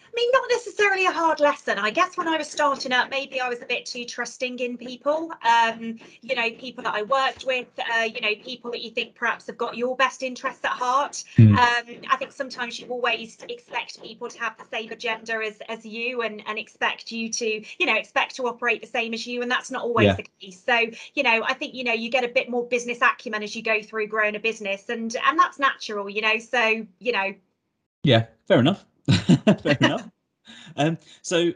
I 0.00 0.10
mean, 0.14 0.30
not 0.32 0.44
necessarily 0.84 1.06
a 1.06 1.18
hard 1.18 1.40
lesson. 1.40 1.78
I 1.78 1.90
guess 1.90 2.18
when 2.18 2.28
I 2.28 2.36
was 2.36 2.46
starting 2.50 2.92
up, 2.92 3.08
maybe 3.08 3.40
I 3.40 3.48
was 3.48 3.62
a 3.62 3.64
bit 3.64 3.86
too 3.86 4.04
trusting 4.04 4.58
in 4.58 4.76
people. 4.76 5.32
Um, 5.42 5.98
you 6.20 6.34
know, 6.34 6.50
people 6.50 6.84
that 6.84 6.94
I 6.94 7.02
worked 7.02 7.46
with, 7.46 7.68
uh, 7.78 8.02
you 8.02 8.20
know, 8.20 8.34
people 8.42 8.70
that 8.72 8.82
you 8.82 8.90
think 8.90 9.14
perhaps 9.14 9.46
have 9.46 9.56
got 9.56 9.78
your 9.78 9.96
best 9.96 10.22
interests 10.22 10.62
at 10.62 10.72
heart. 10.72 11.24
Mm. 11.38 11.56
Um, 11.56 12.02
I 12.10 12.16
think 12.18 12.32
sometimes 12.32 12.78
you 12.78 12.86
always 12.88 13.38
expect 13.48 14.02
people 14.02 14.28
to 14.28 14.38
have 14.38 14.58
the 14.58 14.64
same 14.70 14.92
agenda 14.92 15.36
as, 15.36 15.58
as 15.70 15.86
you 15.86 16.20
and, 16.20 16.42
and 16.46 16.58
expect 16.58 17.10
you 17.10 17.30
to, 17.30 17.64
you 17.78 17.86
know, 17.86 17.96
expect 17.96 18.36
to 18.36 18.46
operate 18.46 18.82
the 18.82 18.88
same 18.88 19.14
as 19.14 19.26
you. 19.26 19.40
And 19.40 19.50
that's 19.50 19.70
not 19.70 19.84
always 19.84 20.04
Yeah. 20.06 20.16
the 20.16 20.26
case. 20.38 20.62
So, 20.64 20.78
you 21.14 21.22
know, 21.22 21.44
I 21.44 21.54
think, 21.54 21.74
you 21.74 21.84
know, 21.84 21.94
you 21.94 22.10
get 22.10 22.24
a 22.24 22.28
bit 22.28 22.50
more 22.50 22.66
business 22.68 22.98
acumen 23.00 23.42
as 23.42 23.56
you 23.56 23.62
go 23.62 23.80
through 23.80 24.08
growing 24.08 24.36
a 24.36 24.40
business 24.40 24.90
and, 24.90 25.16
and 25.26 25.38
that's 25.38 25.58
natural, 25.58 26.10
you 26.10 26.20
know, 26.20 26.38
so, 26.38 26.86
you 26.98 27.12
know, 27.12 27.34
Yeah, 28.02 28.26
fair 28.46 28.60
enough. 28.60 28.84
fair 29.62 29.78
enough. 29.80 30.10
Um, 30.76 30.98
so 31.22 31.52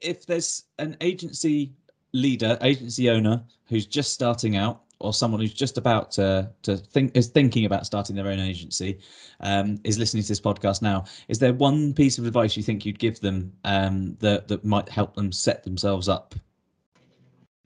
if 0.00 0.26
there's 0.26 0.64
an 0.78 0.96
agency 1.00 1.72
leader, 2.12 2.56
agency 2.62 3.10
owner 3.10 3.42
who's 3.66 3.86
just 3.86 4.12
starting 4.12 4.56
out, 4.56 4.82
or 4.98 5.12
someone 5.12 5.40
who's 5.40 5.52
just 5.52 5.76
about 5.76 6.10
to 6.12 6.50
to 6.62 6.76
think 6.76 7.14
is 7.14 7.28
thinking 7.28 7.66
about 7.66 7.84
starting 7.84 8.16
their 8.16 8.28
own 8.28 8.38
agency, 8.38 8.98
um, 9.40 9.78
is 9.84 9.98
listening 9.98 10.22
to 10.22 10.28
this 10.28 10.40
podcast 10.40 10.80
now, 10.80 11.04
is 11.28 11.38
there 11.38 11.52
one 11.52 11.92
piece 11.92 12.18
of 12.18 12.26
advice 12.26 12.56
you 12.56 12.62
think 12.62 12.86
you'd 12.86 12.98
give 12.98 13.20
them 13.20 13.52
um, 13.64 14.16
that 14.20 14.48
that 14.48 14.64
might 14.64 14.88
help 14.88 15.14
them 15.14 15.32
set 15.32 15.62
themselves 15.64 16.08
up? 16.08 16.34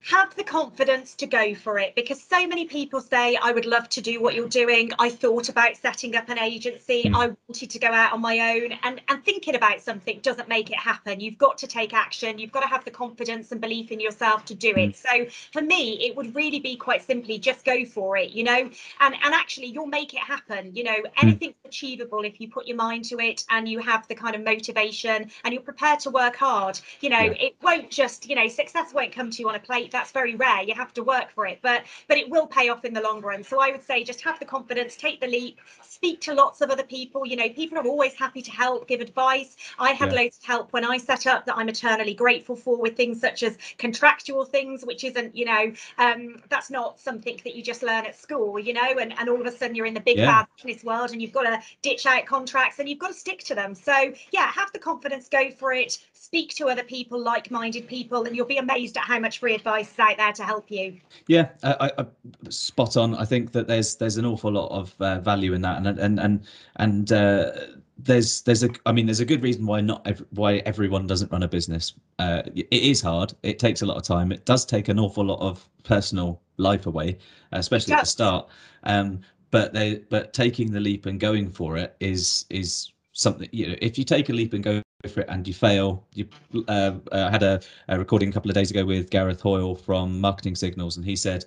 Have 0.03 0.35
the 0.35 0.45
confidence 0.45 1.15
to 1.15 1.27
go 1.27 1.55
for 1.55 1.79
it 1.79 1.95
because 1.95 2.23
so 2.23 2.47
many 2.47 2.65
people 2.65 3.01
say 3.03 3.37
i 3.43 3.53
would 3.53 3.67
love 3.67 3.87
to 3.87 4.01
do 4.01 4.21
what 4.21 4.35
you're 4.35 4.49
doing. 4.49 4.91
I 4.99 5.11
thought 5.11 5.51
about 5.51 5.77
setting 5.77 6.17
up 6.17 6.29
an 6.31 6.39
agency. 6.39 7.05
Mm. 7.05 7.17
i 7.17 7.27
wanted 7.49 7.71
to 7.71 7.79
go 7.79 7.89
out 7.89 8.13
on 8.13 8.21
my 8.21 8.57
own 8.57 8.73
and 8.83 9.01
and 9.09 9.25
thinking 9.25 9.55
about 9.55 9.81
something 9.81 10.19
doesn't 10.23 10.49
make 10.49 10.71
it 10.71 10.79
happen. 10.79 11.21
You've 11.21 11.37
got 11.37 11.59
to 11.59 11.67
take 11.67 11.93
action. 11.93 12.39
You've 12.39 12.53
got 12.53 12.61
to 12.61 12.67
have 12.67 12.85
the 12.85 12.91
confidence 12.91 13.53
and 13.53 13.61
belief 13.61 13.93
in 13.93 14.01
yourself 14.01 14.47
to 14.47 14.55
do 14.55 14.73
it. 14.75 14.97
So 14.97 15.27
for 15.53 15.61
me 15.61 16.07
it 16.07 16.17
would 16.17 16.35
really 16.35 16.61
be 16.61 16.77
quite 16.77 17.07
simply 17.07 17.39
just 17.39 17.65
go 17.65 17.85
for 17.85 18.17
it 18.17 18.31
you 18.31 18.45
know? 18.45 18.71
And 19.01 19.15
and 19.23 19.35
actually 19.35 19.67
you'll 19.67 19.87
make 19.87 20.15
it 20.15 20.21
happen 20.21 20.75
you 20.75 20.85
know? 20.85 20.97
Anything's 21.21 21.57
achievable 21.67 22.25
if 22.25 22.41
you 22.41 22.49
put 22.49 22.67
your 22.67 22.77
mind 22.79 23.05
to 23.07 23.19
it 23.19 23.45
and 23.51 23.69
you 23.69 23.81
have 23.81 24.09
the 24.09 24.15
kind 24.15 24.35
of 24.35 24.43
motivation 24.43 25.31
and 25.45 25.53
you're 25.53 25.63
prepared 25.63 26.01
to 26.01 26.11
work 26.11 26.37
hard 26.37 26.81
you 27.01 27.11
know? 27.11 27.21
Yeah. 27.21 27.47
it 27.49 27.57
won't 27.63 27.91
just 27.91 28.29
you 28.29 28.35
know 28.35 28.49
success 28.49 28.95
won't 28.95 29.13
come 29.13 29.31
to 29.31 29.43
you 29.43 29.49
on 29.49 29.55
a 29.57 29.61
plate 29.61 29.90
that's 29.91 30.13
very 30.13 30.35
rare 30.35 30.63
you 30.63 30.75
have 30.75 30.93
to 30.95 31.03
work 31.03 31.31
for 31.33 31.47
it 31.47 31.59
but 31.63 31.83
but 32.09 32.19
it 32.19 32.29
will 32.31 32.47
pay 32.47 32.69
off 32.69 32.85
in 32.85 32.95
the 32.95 33.01
long 33.01 33.21
run 33.21 33.43
so 33.43 33.61
i 33.61 33.71
would 33.71 33.83
say 33.85 34.03
just 34.05 34.21
have 34.21 34.39
the 34.39 34.45
confidence 34.45 34.97
take 34.97 35.21
the 35.21 35.27
leap 35.27 35.59
speak 35.83 36.21
to 36.21 36.35
lots 36.35 36.61
of 36.61 36.71
other 36.71 36.83
people 36.85 37.27
you 37.27 37.37
know 37.37 37.49
people 37.51 37.79
are 37.79 37.87
always 37.87 38.15
happy 38.15 38.43
to 38.43 38.51
help 38.51 38.87
give 38.89 39.01
advice 39.01 39.57
i 39.79 39.91
had 39.93 40.13
Yeah. 40.13 40.23
loads 40.23 40.39
of 40.39 40.45
help 40.45 40.73
when 40.73 40.85
i 40.85 40.97
set 40.97 41.27
up 41.27 41.45
that 41.47 41.57
i'm 41.57 41.69
eternally 41.69 42.15
grateful 42.15 42.57
for 42.57 42.77
with 42.81 42.97
things 42.97 43.21
such 43.21 43.43
as 43.43 43.57
contractual 43.79 44.45
things 44.45 44.85
which 44.85 45.05
isn't 45.05 45.35
you 45.37 45.45
know 45.45 45.73
um 45.99 46.41
that's 46.49 46.71
not 46.71 46.99
something 47.01 47.41
that 47.45 47.55
you 47.55 47.63
just 47.63 47.83
learn 47.83 48.05
at 48.07 48.17
school 48.19 48.59
you 48.59 48.73
know 48.73 48.99
and, 49.01 49.13
and 49.19 49.29
all 49.29 49.41
of 49.41 49.47
a 49.47 49.51
sudden 49.57 49.75
you're 49.75 49.87
in 49.87 49.95
the 49.95 50.01
big 50.01 50.17
Yeah. 50.19 50.27
bad 50.27 50.47
business 50.63 50.85
world 50.85 51.11
and 51.13 51.21
you've 51.23 51.33
got 51.33 51.43
to 51.43 51.61
ditch 51.83 52.07
out 52.07 52.27
contracts 52.27 52.79
and 52.79 52.89
you've 52.89 52.99
got 52.99 53.09
to 53.09 53.15
stick 53.15 53.41
to 53.45 53.55
them 53.55 53.75
so 53.75 54.13
yeah 54.33 54.51
have 54.53 54.71
the 54.73 54.79
confidence 54.79 55.29
go 55.29 55.51
for 55.51 55.73
it 55.73 55.99
speak 56.13 56.55
to 56.55 56.67
other 56.69 56.83
people 56.85 57.21
like-minded 57.21 57.87
people 57.89 58.25
and 58.25 58.37
you'll 58.37 58.47
be 58.47 58.59
amazed 58.59 58.97
at 58.97 59.05
how 59.05 59.19
much 59.19 59.39
free 59.39 59.55
advice 59.55 59.80
out 59.99 60.17
there 60.17 60.33
to 60.33 60.43
help 60.43 60.71
you 60.71 60.99
Yeah, 61.27 61.51
I, 61.63 61.91
I, 61.99 62.03
I 62.03 62.07
spot 62.49 62.97
on. 62.97 63.15
I 63.15 63.25
think 63.25 63.53
that 63.53 63.67
there's 63.67 63.97
there's 63.97 64.17
an 64.17 64.27
awful 64.27 64.53
lot 64.53 64.71
of 64.71 64.95
uh, 65.01 65.21
value 65.21 65.53
in 65.55 65.63
that, 65.63 65.79
and 65.79 65.99
and 65.99 66.21
and 66.21 66.47
and 66.77 67.13
uh, 67.13 67.53
there's 67.99 68.43
there's 68.43 68.63
a 68.63 68.71
I 68.87 68.93
mean 68.93 69.07
there's 69.07 69.21
a 69.21 69.25
good 69.25 69.43
reason 69.43 69.67
why 69.67 69.81
not 69.81 70.07
why 70.31 70.57
everyone 70.59 71.07
doesn't 71.07 71.31
run 71.33 71.43
a 71.43 71.49
business. 71.49 71.95
Uh, 72.19 72.43
it 72.55 72.67
is 72.71 73.01
hard. 73.01 73.33
It 73.43 73.59
takes 73.59 73.83
a 73.83 73.87
lot 73.87 73.97
of 73.97 74.03
time. 74.03 74.33
It 74.33 74.45
does 74.45 74.65
take 74.65 74.89
an 74.89 74.99
awful 74.99 75.25
lot 75.25 75.41
of 75.41 75.69
personal 75.83 76.41
life 76.57 76.87
away, 76.87 77.19
uh, 77.53 77.59
especially 77.59 77.95
at 77.95 78.01
the 78.01 78.07
start. 78.07 78.49
Um, 78.85 79.21
but 79.51 79.73
they 79.73 79.97
but 80.11 80.33
taking 80.33 80.71
the 80.73 80.81
leap 80.81 81.07
and 81.07 81.19
going 81.19 81.51
for 81.51 81.77
it 81.77 81.97
is 82.01 82.47
is 82.51 82.93
something 83.13 83.49
you 83.53 83.69
know 83.69 83.75
if 83.83 83.99
you 83.99 84.05
take 84.05 84.29
a 84.29 84.33
leap 84.33 84.55
and 84.55 84.63
go 84.63 84.81
for 85.09 85.21
it 85.21 85.27
and 85.29 85.47
you 85.49 85.55
fail. 85.55 86.07
You 86.15 86.29
uh, 86.69 86.71
uh, 86.71 86.99
I 87.13 87.31
had 87.31 87.43
a, 87.43 87.61
a 87.89 87.99
recording 87.99 88.29
a 88.29 88.33
couple 88.33 88.51
of 88.51 88.55
days 88.55 88.71
ago 88.71 88.85
with 88.85 89.11
gareth 89.11 89.41
hoyle 89.41 89.75
from 89.75 90.21
marketing 90.21 90.57
signals 90.57 90.97
and 90.97 91.07
he 91.07 91.17
said 91.17 91.45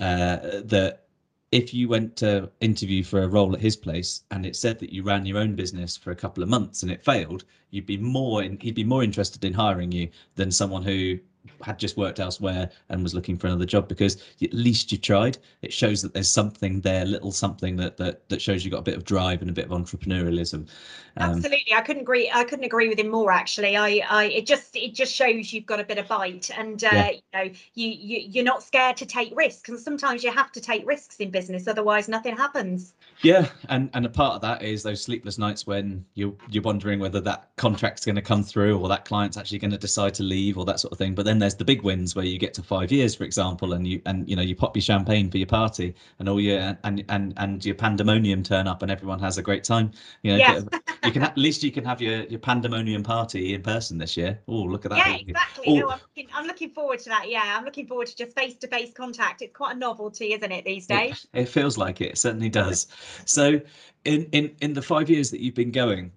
uh, 0.00 0.38
that 0.64 1.04
if 1.52 1.72
you 1.72 1.88
went 1.88 2.16
to 2.16 2.50
interview 2.60 3.02
for 3.02 3.22
a 3.22 3.28
role 3.28 3.54
at 3.54 3.60
his 3.60 3.76
place 3.76 4.22
and 4.30 4.44
it 4.44 4.56
said 4.56 4.78
that 4.80 4.92
you 4.92 5.02
ran 5.02 5.24
your 5.24 5.38
own 5.38 5.54
business 5.54 5.96
for 5.96 6.10
a 6.10 6.16
couple 6.16 6.42
of 6.42 6.48
months 6.48 6.82
and 6.82 6.90
it 6.92 7.04
failed 7.04 7.44
you'd 7.70 7.86
be 7.86 7.96
more 7.96 8.42
in, 8.42 8.58
he'd 8.60 8.74
be 8.74 8.84
more 8.84 9.02
interested 9.02 9.44
in 9.44 9.52
hiring 9.52 9.92
you 9.92 10.08
than 10.34 10.50
someone 10.50 10.82
who 10.82 11.18
had 11.62 11.78
just 11.78 11.96
worked 11.96 12.20
elsewhere 12.20 12.70
and 12.88 13.02
was 13.02 13.14
looking 13.14 13.36
for 13.36 13.46
another 13.46 13.64
job 13.66 13.88
because 13.88 14.22
at 14.42 14.52
least 14.52 14.92
you 14.92 14.98
tried. 14.98 15.38
It 15.62 15.72
shows 15.72 16.02
that 16.02 16.14
there's 16.14 16.28
something 16.28 16.80
there 16.80 17.04
little 17.04 17.32
something 17.32 17.76
that 17.76 17.96
that, 17.96 18.28
that 18.28 18.40
shows 18.40 18.64
you 18.64 18.70
got 18.70 18.78
a 18.78 18.82
bit 18.82 18.96
of 18.96 19.04
drive 19.04 19.40
and 19.40 19.50
a 19.50 19.52
bit 19.52 19.64
of 19.64 19.70
entrepreneurialism. 19.70 20.68
Um, 21.16 21.30
absolutely. 21.30 21.74
I 21.74 21.80
couldn't 21.80 22.02
agree 22.02 22.30
i 22.32 22.44
couldn't 22.44 22.64
agree 22.64 22.88
with 22.88 22.98
him 22.98 23.08
more 23.08 23.32
actually. 23.32 23.76
I 23.76 24.02
i 24.08 24.24
it 24.24 24.46
just 24.46 24.76
it 24.76 24.94
just 24.94 25.12
shows 25.12 25.52
you've 25.52 25.66
got 25.66 25.80
a 25.80 25.84
bit 25.84 25.98
of 25.98 26.06
bite 26.08 26.50
and 26.56 26.82
uh 26.84 26.88
Yeah. 26.92 27.10
you 27.10 27.20
know 27.34 27.42
you, 27.74 27.88
you 27.88 28.18
you're 28.30 28.44
not 28.44 28.62
scared 28.62 28.96
to 28.98 29.06
take 29.06 29.36
risks 29.36 29.68
and 29.68 29.78
sometimes 29.78 30.22
you 30.22 30.30
have 30.32 30.52
to 30.52 30.60
take 30.60 30.86
risks 30.86 31.16
in 31.16 31.30
business 31.30 31.66
otherwise 31.66 32.08
nothing 32.08 32.36
happens. 32.36 32.94
Yeah, 33.22 33.48
and 33.68 33.90
and 33.94 34.06
a 34.06 34.08
part 34.08 34.36
of 34.36 34.40
that 34.42 34.62
is 34.62 34.82
those 34.82 35.02
sleepless 35.02 35.38
nights 35.38 35.66
when 35.66 36.04
you 36.14 36.36
you're 36.50 36.62
wondering 36.62 37.00
whether 37.00 37.20
that 37.22 37.50
contract's 37.56 38.04
going 38.04 38.14
to 38.16 38.22
come 38.22 38.44
through 38.44 38.78
or 38.78 38.88
that 38.88 39.04
client's 39.04 39.36
actually 39.36 39.58
going 39.58 39.72
to 39.72 39.78
decide 39.78 40.14
to 40.14 40.22
leave 40.22 40.56
or 40.56 40.64
that 40.66 40.78
sort 40.78 40.92
of 40.92 40.98
thing. 40.98 41.14
But 41.14 41.24
then 41.24 41.37
there's 41.38 41.54
the 41.54 41.64
big 41.64 41.82
wins 41.82 42.14
where 42.14 42.24
you 42.24 42.38
get 42.38 42.54
to 42.54 42.62
five 42.62 42.90
years, 42.92 43.14
for 43.14 43.24
example, 43.24 43.72
and 43.72 43.86
you 43.86 44.00
and 44.06 44.28
you 44.28 44.36
know 44.36 44.42
you 44.42 44.54
pop 44.56 44.76
your 44.76 44.82
champagne 44.82 45.30
for 45.30 45.38
your 45.38 45.46
party 45.46 45.94
and 46.18 46.28
all 46.28 46.40
your 46.40 46.76
and 46.84 47.04
and 47.08 47.34
and 47.36 47.64
your 47.64 47.74
pandemonium 47.74 48.42
turn 48.42 48.66
up 48.66 48.82
and 48.82 48.90
everyone 48.90 49.18
has 49.20 49.38
a 49.38 49.42
great 49.42 49.64
time. 49.64 49.90
You 50.22 50.32
know, 50.32 50.38
Yeah. 50.38 50.60
you 51.04 51.12
can 51.12 51.22
at 51.22 51.36
least 51.38 51.62
you 51.62 51.70
can 51.72 51.84
have 51.84 52.00
your 52.00 52.22
your 52.24 52.38
pandemonium 52.40 53.02
party 53.02 53.54
in 53.54 53.62
person 53.62 53.98
this 53.98 54.16
year. 54.16 54.38
Oh, 54.48 54.62
look 54.62 54.84
at 54.84 54.90
that! 54.90 54.98
yeah 54.98 55.16
exactly 55.16 55.78
no, 55.78 55.86
Oh. 55.86 55.90
I'm, 55.90 55.98
looking, 56.00 56.28
I'm 56.34 56.46
looking 56.46 56.70
forward 56.70 56.98
to 57.00 57.08
that 57.10 57.28
yeah 57.28 57.56
i'm 57.56 57.64
looking 57.64 57.86
forward 57.86 58.06
to 58.08 58.16
just 58.16 58.36
face-to-face 58.36 58.92
contact 58.92 59.42
it's 59.42 59.54
quite 59.56 59.76
a 59.76 59.78
novelty 59.78 60.32
isn't 60.32 60.52
it 60.52 60.64
these 60.64 60.84
It- 60.86 60.88
days 60.88 61.26
It, 61.34 61.48
feels 61.48 61.76
like 61.78 62.00
it. 62.00 62.10
It 62.12 62.18
certainly 62.18 62.48
does. 62.48 62.86
So, 63.24 63.60
in 64.04 64.24
in 64.32 64.54
in 64.60 64.72
the 64.72 64.82
five 64.82 65.08
years 65.10 65.30
that 65.30 65.40
you've 65.40 65.54
been 65.54 65.70
going, 65.70 66.12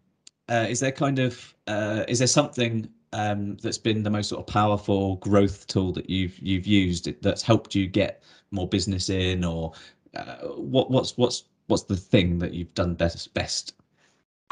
uh, 0.49 0.65
is 0.69 0.79
there 0.79 0.91
kind 0.91 1.19
of 1.19 1.53
uh, 1.67 2.03
is 2.07 2.19
there 2.19 2.27
something 2.27 2.89
um, 3.13 3.57
that's 3.57 3.77
been 3.77 4.03
the 4.03 4.09
most 4.09 4.29
sort 4.29 4.39
of 4.41 4.47
powerful 4.53 5.17
growth 5.17 5.67
tool 5.67 5.91
that 5.93 6.09
you've 6.09 6.37
you've 6.39 6.67
used 6.67 7.09
that's 7.21 7.41
helped 7.41 7.75
you 7.75 7.87
get 7.87 8.23
more 8.51 8.67
business 8.67 9.09
in, 9.09 9.43
or 9.43 9.73
uh, 10.15 10.37
what 10.47 10.91
what's 10.91 11.17
what's 11.17 11.43
what's 11.67 11.83
the 11.83 11.97
thing 11.97 12.39
that 12.39 12.53
you've 12.53 12.73
done 12.73 12.95
best 12.95 13.33
best? 13.33 13.73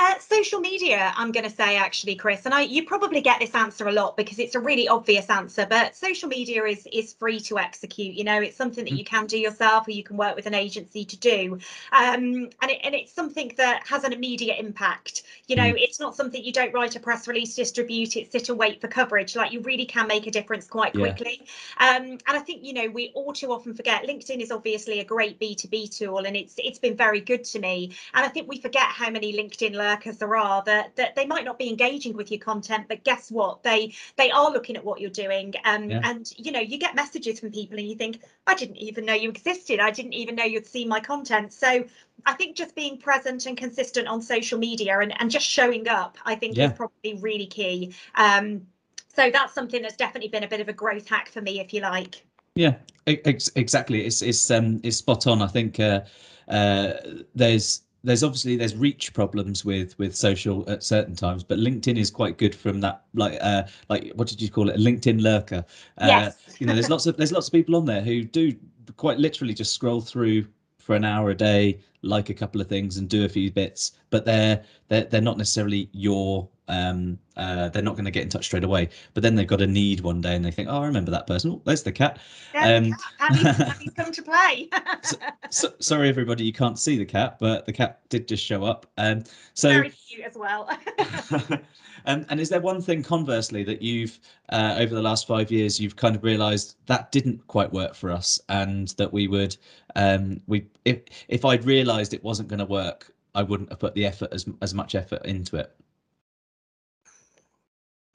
Uh, 0.01 0.17
social 0.19 0.61
media, 0.61 1.11
I'm 1.17 1.33
going 1.33 1.43
to 1.43 1.53
say 1.53 1.75
actually, 1.75 2.15
Chris, 2.15 2.45
and 2.45 2.53
I 2.53 2.61
you 2.61 2.85
probably 2.85 3.19
get 3.19 3.41
this 3.41 3.53
answer 3.53 3.85
a 3.89 3.91
lot 3.91 4.15
because 4.15 4.39
it's 4.39 4.55
a 4.55 4.59
really 4.59 4.87
obvious 4.87 5.29
answer. 5.29 5.67
But 5.69 5.93
social 5.93 6.29
media 6.29 6.63
is 6.63 6.87
is 6.93 7.11
free 7.11 7.41
to 7.41 7.59
execute. 7.59 8.15
You 8.15 8.23
know, 8.23 8.39
it's 8.39 8.55
something 8.55 8.85
that 8.85 8.93
mm. 8.93 8.99
you 8.99 9.03
can 9.03 9.25
do 9.25 9.37
yourself, 9.37 9.89
or 9.89 9.91
you 9.91 10.03
can 10.03 10.15
work 10.15 10.37
with 10.37 10.45
an 10.45 10.53
agency 10.53 11.03
to 11.03 11.17
do, 11.17 11.59
um, 11.91 12.49
and 12.61 12.71
it, 12.71 12.79
and 12.81 12.95
it's 12.95 13.11
something 13.11 13.51
that 13.57 13.85
has 13.87 14.05
an 14.05 14.13
immediate 14.13 14.57
impact. 14.57 15.23
You 15.47 15.57
know, 15.57 15.63
mm. 15.63 15.75
it's 15.77 15.99
not 15.99 16.15
something 16.15 16.41
you 16.41 16.53
don't 16.53 16.73
write 16.73 16.95
a 16.95 17.01
press 17.01 17.27
release, 17.27 17.55
distribute 17.55 18.15
it, 18.15 18.31
sit 18.31 18.47
and 18.47 18.57
wait 18.57 18.79
for 18.79 18.87
coverage. 18.87 19.35
Like 19.35 19.51
you 19.51 19.59
really 19.59 19.85
can 19.85 20.07
make 20.07 20.27
a 20.27 20.31
difference 20.31 20.65
quite 20.65 20.93
quickly. 20.93 21.45
Yeah. 21.77 21.97
Um, 21.97 22.03
and 22.05 22.21
I 22.25 22.39
think 22.39 22.63
you 22.63 22.71
know 22.71 22.87
we 22.87 23.11
all 23.15 23.33
too 23.33 23.51
often 23.51 23.73
forget 23.73 24.07
LinkedIn 24.07 24.39
is 24.39 24.49
obviously 24.49 25.01
a 25.01 25.03
great 25.03 25.41
B2B 25.41 25.93
tool, 25.97 26.19
and 26.19 26.37
it's 26.37 26.55
it's 26.57 26.79
been 26.79 26.95
very 26.95 27.19
good 27.19 27.43
to 27.43 27.59
me. 27.59 27.91
And 28.13 28.25
I 28.25 28.29
think 28.29 28.47
we 28.47 28.61
forget 28.61 28.83
how 28.83 29.09
many 29.09 29.33
LinkedIn 29.33 29.88
lurkers 29.89 30.17
there 30.17 30.35
are 30.35 30.63
that 30.63 30.95
that 30.95 31.15
they 31.15 31.25
might 31.25 31.45
not 31.45 31.57
be 31.57 31.69
engaging 31.69 32.15
with 32.15 32.31
your 32.31 32.39
content 32.39 32.87
but 32.87 33.03
guess 33.03 33.31
what? 33.31 33.63
They 33.63 33.93
they 34.17 34.31
are 34.31 34.51
looking 34.51 34.75
at 34.75 34.83
what 34.83 34.99
you're 34.99 35.09
doing. 35.09 35.53
Um, 35.65 35.89
yeah. 35.89 36.01
and 36.03 36.31
you 36.37 36.51
know 36.51 36.59
you 36.59 36.77
get 36.77 36.95
messages 36.95 37.39
from 37.39 37.51
people 37.51 37.77
and 37.77 37.87
you 37.87 37.95
think 37.95 38.21
i 38.47 38.53
didn't 38.53 38.77
even 38.77 39.05
know 39.05 39.13
you 39.13 39.29
existed. 39.29 39.79
I 39.79 39.91
didn't 39.91 40.13
even 40.13 40.35
know 40.35 40.43
you'd 40.43 40.65
seen 40.65 40.87
my 40.87 40.99
content. 40.99 41.53
So 41.53 41.85
i 42.25 42.33
think 42.33 42.55
just 42.55 42.75
being 42.75 42.97
present 42.97 43.45
and 43.45 43.57
consistent 43.57 44.07
on 44.07 44.21
social 44.21 44.59
media 44.59 44.99
and, 44.99 45.13
and 45.21 45.31
just 45.31 45.45
showing 45.45 45.87
up 45.87 46.17
i 46.25 46.35
think 46.35 46.57
yeah. 46.57 46.65
is 46.65 46.73
probably 46.73 47.13
really 47.19 47.45
key. 47.47 47.93
Um, 48.15 48.67
so 49.07 49.29
that's 49.31 49.53
something 49.53 49.81
that's 49.81 49.95
definitely 49.95 50.29
been 50.29 50.43
a 50.43 50.47
bit 50.47 50.61
of 50.61 50.69
a 50.69 50.73
growth 50.73 51.07
hack 51.07 51.29
for 51.29 51.41
me 51.41 51.59
if 51.59 51.73
you 51.73 51.81
like. 51.81 52.23
Yeah 52.55 52.75
ex- 53.09 53.51
exactly. 53.55 54.05
It's 54.05 54.21
it's 54.21 54.49
um 54.51 54.79
it's 54.83 54.97
spot 54.97 55.27
on. 55.27 55.41
I 55.41 55.47
think 55.47 55.79
uh, 55.79 56.01
uh, 56.47 56.93
there's 57.35 57.81
there's 58.03 58.23
obviously 58.23 58.55
there's 58.55 58.75
reach 58.75 59.13
problems 59.13 59.65
with 59.65 59.97
with 59.99 60.15
social 60.15 60.67
at 60.69 60.83
certain 60.83 61.15
times 61.15 61.43
but 61.43 61.59
linkedin 61.59 61.97
is 61.97 62.09
quite 62.09 62.37
good 62.37 62.55
from 62.55 62.79
that 62.79 63.03
like 63.13 63.37
uh 63.41 63.63
like 63.89 64.11
what 64.15 64.27
did 64.27 64.41
you 64.41 64.49
call 64.49 64.69
it 64.69 64.75
a 64.75 64.79
linkedin 64.79 65.21
lurker 65.21 65.65
uh 65.99 66.05
yes. 66.07 66.55
you 66.59 66.65
know 66.65 66.73
there's 66.73 66.89
lots 66.89 67.05
of 67.05 67.17
there's 67.17 67.31
lots 67.31 67.47
of 67.47 67.53
people 67.53 67.75
on 67.75 67.85
there 67.85 68.01
who 68.01 68.23
do 68.23 68.53
quite 68.95 69.17
literally 69.17 69.53
just 69.53 69.73
scroll 69.73 70.01
through 70.01 70.45
for 70.77 70.95
an 70.95 71.03
hour 71.03 71.29
a 71.29 71.35
day 71.35 71.79
like 72.01 72.29
a 72.29 72.33
couple 72.33 72.61
of 72.61 72.67
things 72.67 72.97
and 72.97 73.09
do 73.09 73.25
a 73.25 73.29
few 73.29 73.51
bits 73.51 73.93
but 74.09 74.25
they're 74.25 74.63
they're, 74.87 75.05
they're 75.05 75.21
not 75.21 75.37
necessarily 75.37 75.89
your 75.91 76.47
um, 76.69 77.17
uh, 77.35 77.69
they're 77.69 77.83
not 77.83 77.95
going 77.95 78.05
to 78.05 78.11
get 78.11 78.23
in 78.23 78.29
touch 78.29 78.45
straight 78.45 78.63
away. 78.63 78.89
But 79.13 79.23
then 79.23 79.35
they've 79.35 79.47
got 79.47 79.61
a 79.61 79.67
need 79.67 80.01
one 80.01 80.21
day 80.21 80.35
and 80.35 80.45
they 80.45 80.51
think, 80.51 80.69
oh, 80.69 80.77
I 80.77 80.85
remember 80.85 81.11
that 81.11 81.27
person. 81.27 81.51
Oh, 81.51 81.61
there's 81.65 81.83
the 81.83 81.91
cat. 81.91 82.19
Yeah, 82.53 82.75
um, 82.75 82.95
come 83.95 84.11
to 84.11 84.21
play. 84.21 84.69
so, 85.01 85.17
so, 85.49 85.73
sorry, 85.79 86.07
everybody, 86.07 86.45
you 86.45 86.53
can't 86.53 86.79
see 86.79 86.97
the 86.97 87.05
cat, 87.05 87.37
but 87.39 87.65
the 87.65 87.73
cat 87.73 88.01
did 88.09 88.27
just 88.27 88.45
show 88.45 88.63
up. 88.63 88.85
Um, 88.97 89.23
so 89.55 89.69
very 89.69 89.89
cute 89.89 90.25
as 90.25 90.35
well. 90.35 90.69
um, 92.05 92.25
and 92.29 92.39
is 92.39 92.49
there 92.49 92.61
one 92.61 92.81
thing, 92.81 93.01
conversely, 93.03 93.63
that 93.63 93.81
you've 93.81 94.19
uh, 94.49 94.75
over 94.77 94.93
the 94.93 95.01
last 95.01 95.27
five 95.27 95.51
years 95.51 95.79
you've 95.79 95.95
kind 95.95 96.15
of 96.15 96.23
realised 96.23 96.75
that 96.85 97.11
didn't 97.11 97.45
quite 97.47 97.73
work 97.73 97.95
for 97.95 98.11
us, 98.11 98.39
and 98.49 98.89
that 98.89 99.11
we 99.11 99.27
would 99.27 99.57
um, 99.95 100.39
we 100.47 100.67
if 100.85 101.01
if 101.27 101.45
I'd 101.45 101.65
realised 101.65 102.13
it 102.13 102.23
wasn't 102.23 102.47
going 102.47 102.59
to 102.59 102.65
work, 102.65 103.11
I 103.33 103.43
wouldn't 103.43 103.69
have 103.69 103.79
put 103.79 103.95
the 103.95 104.05
effort 104.05 104.29
as 104.31 104.45
as 104.61 104.73
much 104.73 104.93
effort 104.95 105.25
into 105.25 105.55
it. 105.57 105.75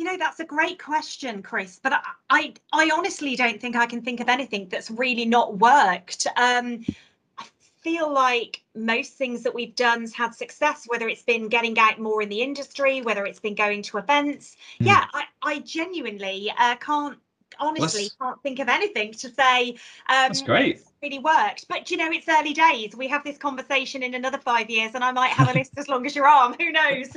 You 0.04 0.10
know, 0.10 0.18
that's 0.18 0.38
a 0.38 0.44
great 0.44 0.78
question, 0.78 1.42
Chris. 1.42 1.80
But 1.82 1.94
I, 1.94 2.02
I, 2.28 2.54
I 2.74 2.90
honestly 2.92 3.36
don't 3.36 3.58
think 3.58 3.74
I 3.74 3.86
can 3.86 4.02
think 4.02 4.20
of 4.20 4.28
anything 4.28 4.68
that's 4.68 4.90
really 4.90 5.24
not 5.24 5.56
worked. 5.56 6.26
Um, 6.36 6.84
I 7.38 7.46
feel 7.80 8.12
like 8.12 8.62
most 8.74 9.14
things 9.14 9.42
that 9.44 9.54
we've 9.54 9.74
done 9.74 10.02
has 10.02 10.12
had 10.12 10.34
success, 10.34 10.84
whether 10.88 11.08
it's 11.08 11.22
been 11.22 11.48
getting 11.48 11.78
out 11.78 11.98
more 11.98 12.20
in 12.20 12.28
the 12.28 12.42
industry, 12.42 13.00
whether 13.00 13.24
it's 13.24 13.40
been 13.40 13.54
going 13.54 13.80
to 13.80 13.96
events. 13.96 14.58
Mm. 14.78 14.88
Yeah, 14.88 15.06
I, 15.14 15.24
I 15.42 15.58
genuinely 15.60 16.52
uh, 16.58 16.76
can't 16.76 17.16
honestly 17.58 18.10
can't 18.20 18.42
think 18.42 18.58
of 18.58 18.68
anything 18.68 19.12
to 19.12 19.30
say. 19.30 19.70
Um, 19.70 19.76
That's 20.28 20.42
great 20.42 20.82
really 21.04 21.18
worked. 21.18 21.66
But 21.68 21.90
you 21.90 21.96
know, 21.96 22.10
it's 22.10 22.26
early 22.28 22.54
days. 22.54 22.96
We 22.96 23.06
have 23.08 23.22
this 23.24 23.36
conversation 23.36 24.02
in 24.02 24.14
another 24.14 24.38
five 24.38 24.70
years, 24.70 24.92
and 24.94 25.04
I 25.04 25.12
might 25.12 25.30
have 25.30 25.50
a 25.50 25.52
list 25.58 25.72
as 25.76 25.88
long 25.88 26.06
as 26.06 26.16
your 26.16 26.26
arm. 26.26 26.56
Who 26.58 26.72
knows? 26.72 27.08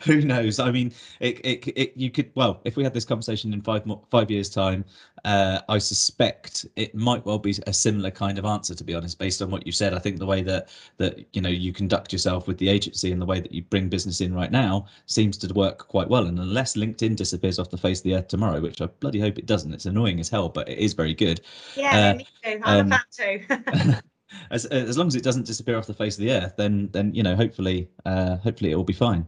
Who 0.04 0.20
knows? 0.22 0.58
I 0.58 0.70
mean, 0.70 0.92
it, 1.20 1.40
it, 1.44 1.66
it, 1.76 1.92
you 1.96 2.10
could. 2.10 2.30
Well, 2.34 2.60
if 2.64 2.76
we 2.76 2.82
had 2.82 2.92
this 2.92 3.04
conversation 3.04 3.52
in 3.52 3.62
five 3.62 3.86
more, 3.86 4.02
five 4.10 4.30
years' 4.30 4.50
time, 4.50 4.84
uh, 5.24 5.60
I 5.68 5.78
suspect 5.78 6.66
it 6.76 6.94
might 6.94 7.24
well 7.24 7.38
be 7.38 7.54
a 7.66 7.72
similar 7.72 8.10
kind 8.10 8.38
of 8.38 8.44
answer. 8.44 8.74
To 8.74 8.84
be 8.84 8.94
honest, 8.94 9.18
based 9.18 9.40
on 9.40 9.50
what 9.50 9.64
you 9.66 9.72
said, 9.72 9.94
I 9.94 9.98
think 10.00 10.18
the 10.18 10.26
way 10.26 10.42
that 10.42 10.68
that 10.98 11.24
you 11.32 11.40
know 11.40 11.48
you 11.48 11.72
conduct 11.72 12.12
yourself 12.12 12.48
with 12.48 12.58
the 12.58 12.68
agency 12.68 13.12
and 13.12 13.22
the 13.22 13.26
way 13.26 13.40
that 13.40 13.52
you 13.52 13.62
bring 13.62 13.88
business 13.88 14.20
in 14.20 14.34
right 14.34 14.50
now 14.50 14.86
seems 15.06 15.38
to 15.38 15.54
work 15.54 15.86
quite 15.88 16.08
well. 16.08 16.26
And 16.26 16.38
unless 16.38 16.76
LinkedIn 16.76 17.16
disappears 17.16 17.58
off 17.58 17.70
the 17.70 17.78
face 17.78 18.00
of 18.00 18.04
the 18.04 18.16
earth 18.16 18.28
tomorrow, 18.28 18.60
which 18.60 18.80
I 18.80 18.86
bloody 18.86 19.20
hope 19.20 19.38
it 19.38 19.46
doesn't, 19.46 19.72
it's 19.72 19.86
annoying 19.86 20.18
as 20.18 20.28
hell, 20.28 20.48
but 20.48 20.68
it 20.68 20.78
is 20.78 20.92
very 20.92 21.14
good. 21.14 21.40
Yeah, 21.76 22.10
uh, 22.10 22.14
me 22.16 22.26
too. 22.42 22.60
I'm 22.64 22.92
um, 22.92 22.92
a 22.92 23.46
fan 23.46 23.90
too. 23.90 23.94
as 24.50 24.64
as 24.66 24.98
long 24.98 25.06
as 25.06 25.14
it 25.14 25.22
doesn't 25.22 25.46
disappear 25.46 25.78
off 25.78 25.86
the 25.86 25.94
face 25.94 26.16
of 26.16 26.24
the 26.24 26.32
earth, 26.32 26.54
then 26.56 26.88
then 26.92 27.14
you 27.14 27.22
know 27.22 27.36
hopefully 27.36 27.88
uh, 28.04 28.36
hopefully 28.36 28.72
it 28.72 28.76
will 28.76 28.84
be 28.84 28.92
fine. 28.92 29.26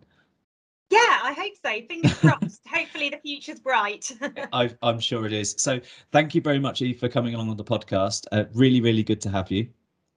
Yeah, 0.90 0.98
I 1.00 1.32
hope 1.32 1.52
so. 1.64 1.86
Fingers 1.88 2.14
crossed. 2.20 2.62
hopefully 2.68 3.10
the 3.10 3.18
future's 3.18 3.58
bright. 3.58 4.10
I, 4.52 4.70
am 4.82 5.00
sure 5.00 5.26
it 5.26 5.32
is. 5.32 5.56
So 5.58 5.80
thank 6.12 6.34
you 6.34 6.40
very 6.40 6.60
much, 6.60 6.80
Eve, 6.80 7.00
for 7.00 7.08
coming 7.08 7.34
along 7.34 7.50
on 7.50 7.56
the 7.56 7.64
podcast. 7.64 8.26
Uh, 8.30 8.44
really, 8.54 8.80
really 8.80 9.02
good 9.02 9.20
to 9.22 9.30
have 9.30 9.50
you. 9.50 9.68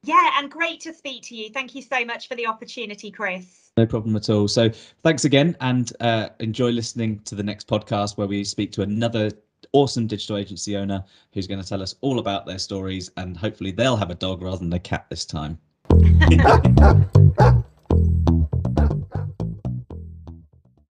Yeah, 0.03 0.31
and 0.37 0.49
great 0.49 0.79
to 0.81 0.93
speak 0.93 1.23
to 1.23 1.35
you. 1.35 1.49
Thank 1.49 1.75
you 1.75 1.81
so 1.81 2.05
much 2.05 2.27
for 2.27 2.35
the 2.35 2.45
opportunity, 2.45 3.11
Chris. 3.11 3.71
No 3.77 3.85
problem 3.85 4.15
at 4.15 4.29
all. 4.29 4.47
So 4.47 4.69
thanks 5.03 5.25
again, 5.25 5.57
and 5.59 5.91
uh, 5.99 6.29
enjoy 6.39 6.69
listening 6.69 7.19
to 7.25 7.35
the 7.35 7.43
next 7.43 7.67
podcast 7.67 8.17
where 8.17 8.27
we 8.27 8.43
speak 8.43 8.71
to 8.73 8.83
another 8.83 9.31
awesome 9.73 10.07
digital 10.07 10.37
agency 10.37 10.75
owner 10.75 11.03
who's 11.33 11.47
going 11.47 11.61
to 11.61 11.67
tell 11.67 11.81
us 11.81 11.95
all 12.01 12.19
about 12.19 12.45
their 12.45 12.59
stories 12.59 13.11
and 13.17 13.37
hopefully 13.37 13.71
they'll 13.71 13.97
have 13.97 14.09
a 14.09 14.15
dog 14.15 14.41
rather 14.41 14.57
than 14.57 14.73
a 14.73 14.79
cat 14.79 15.05
this 15.09 15.25
time. 15.25 15.57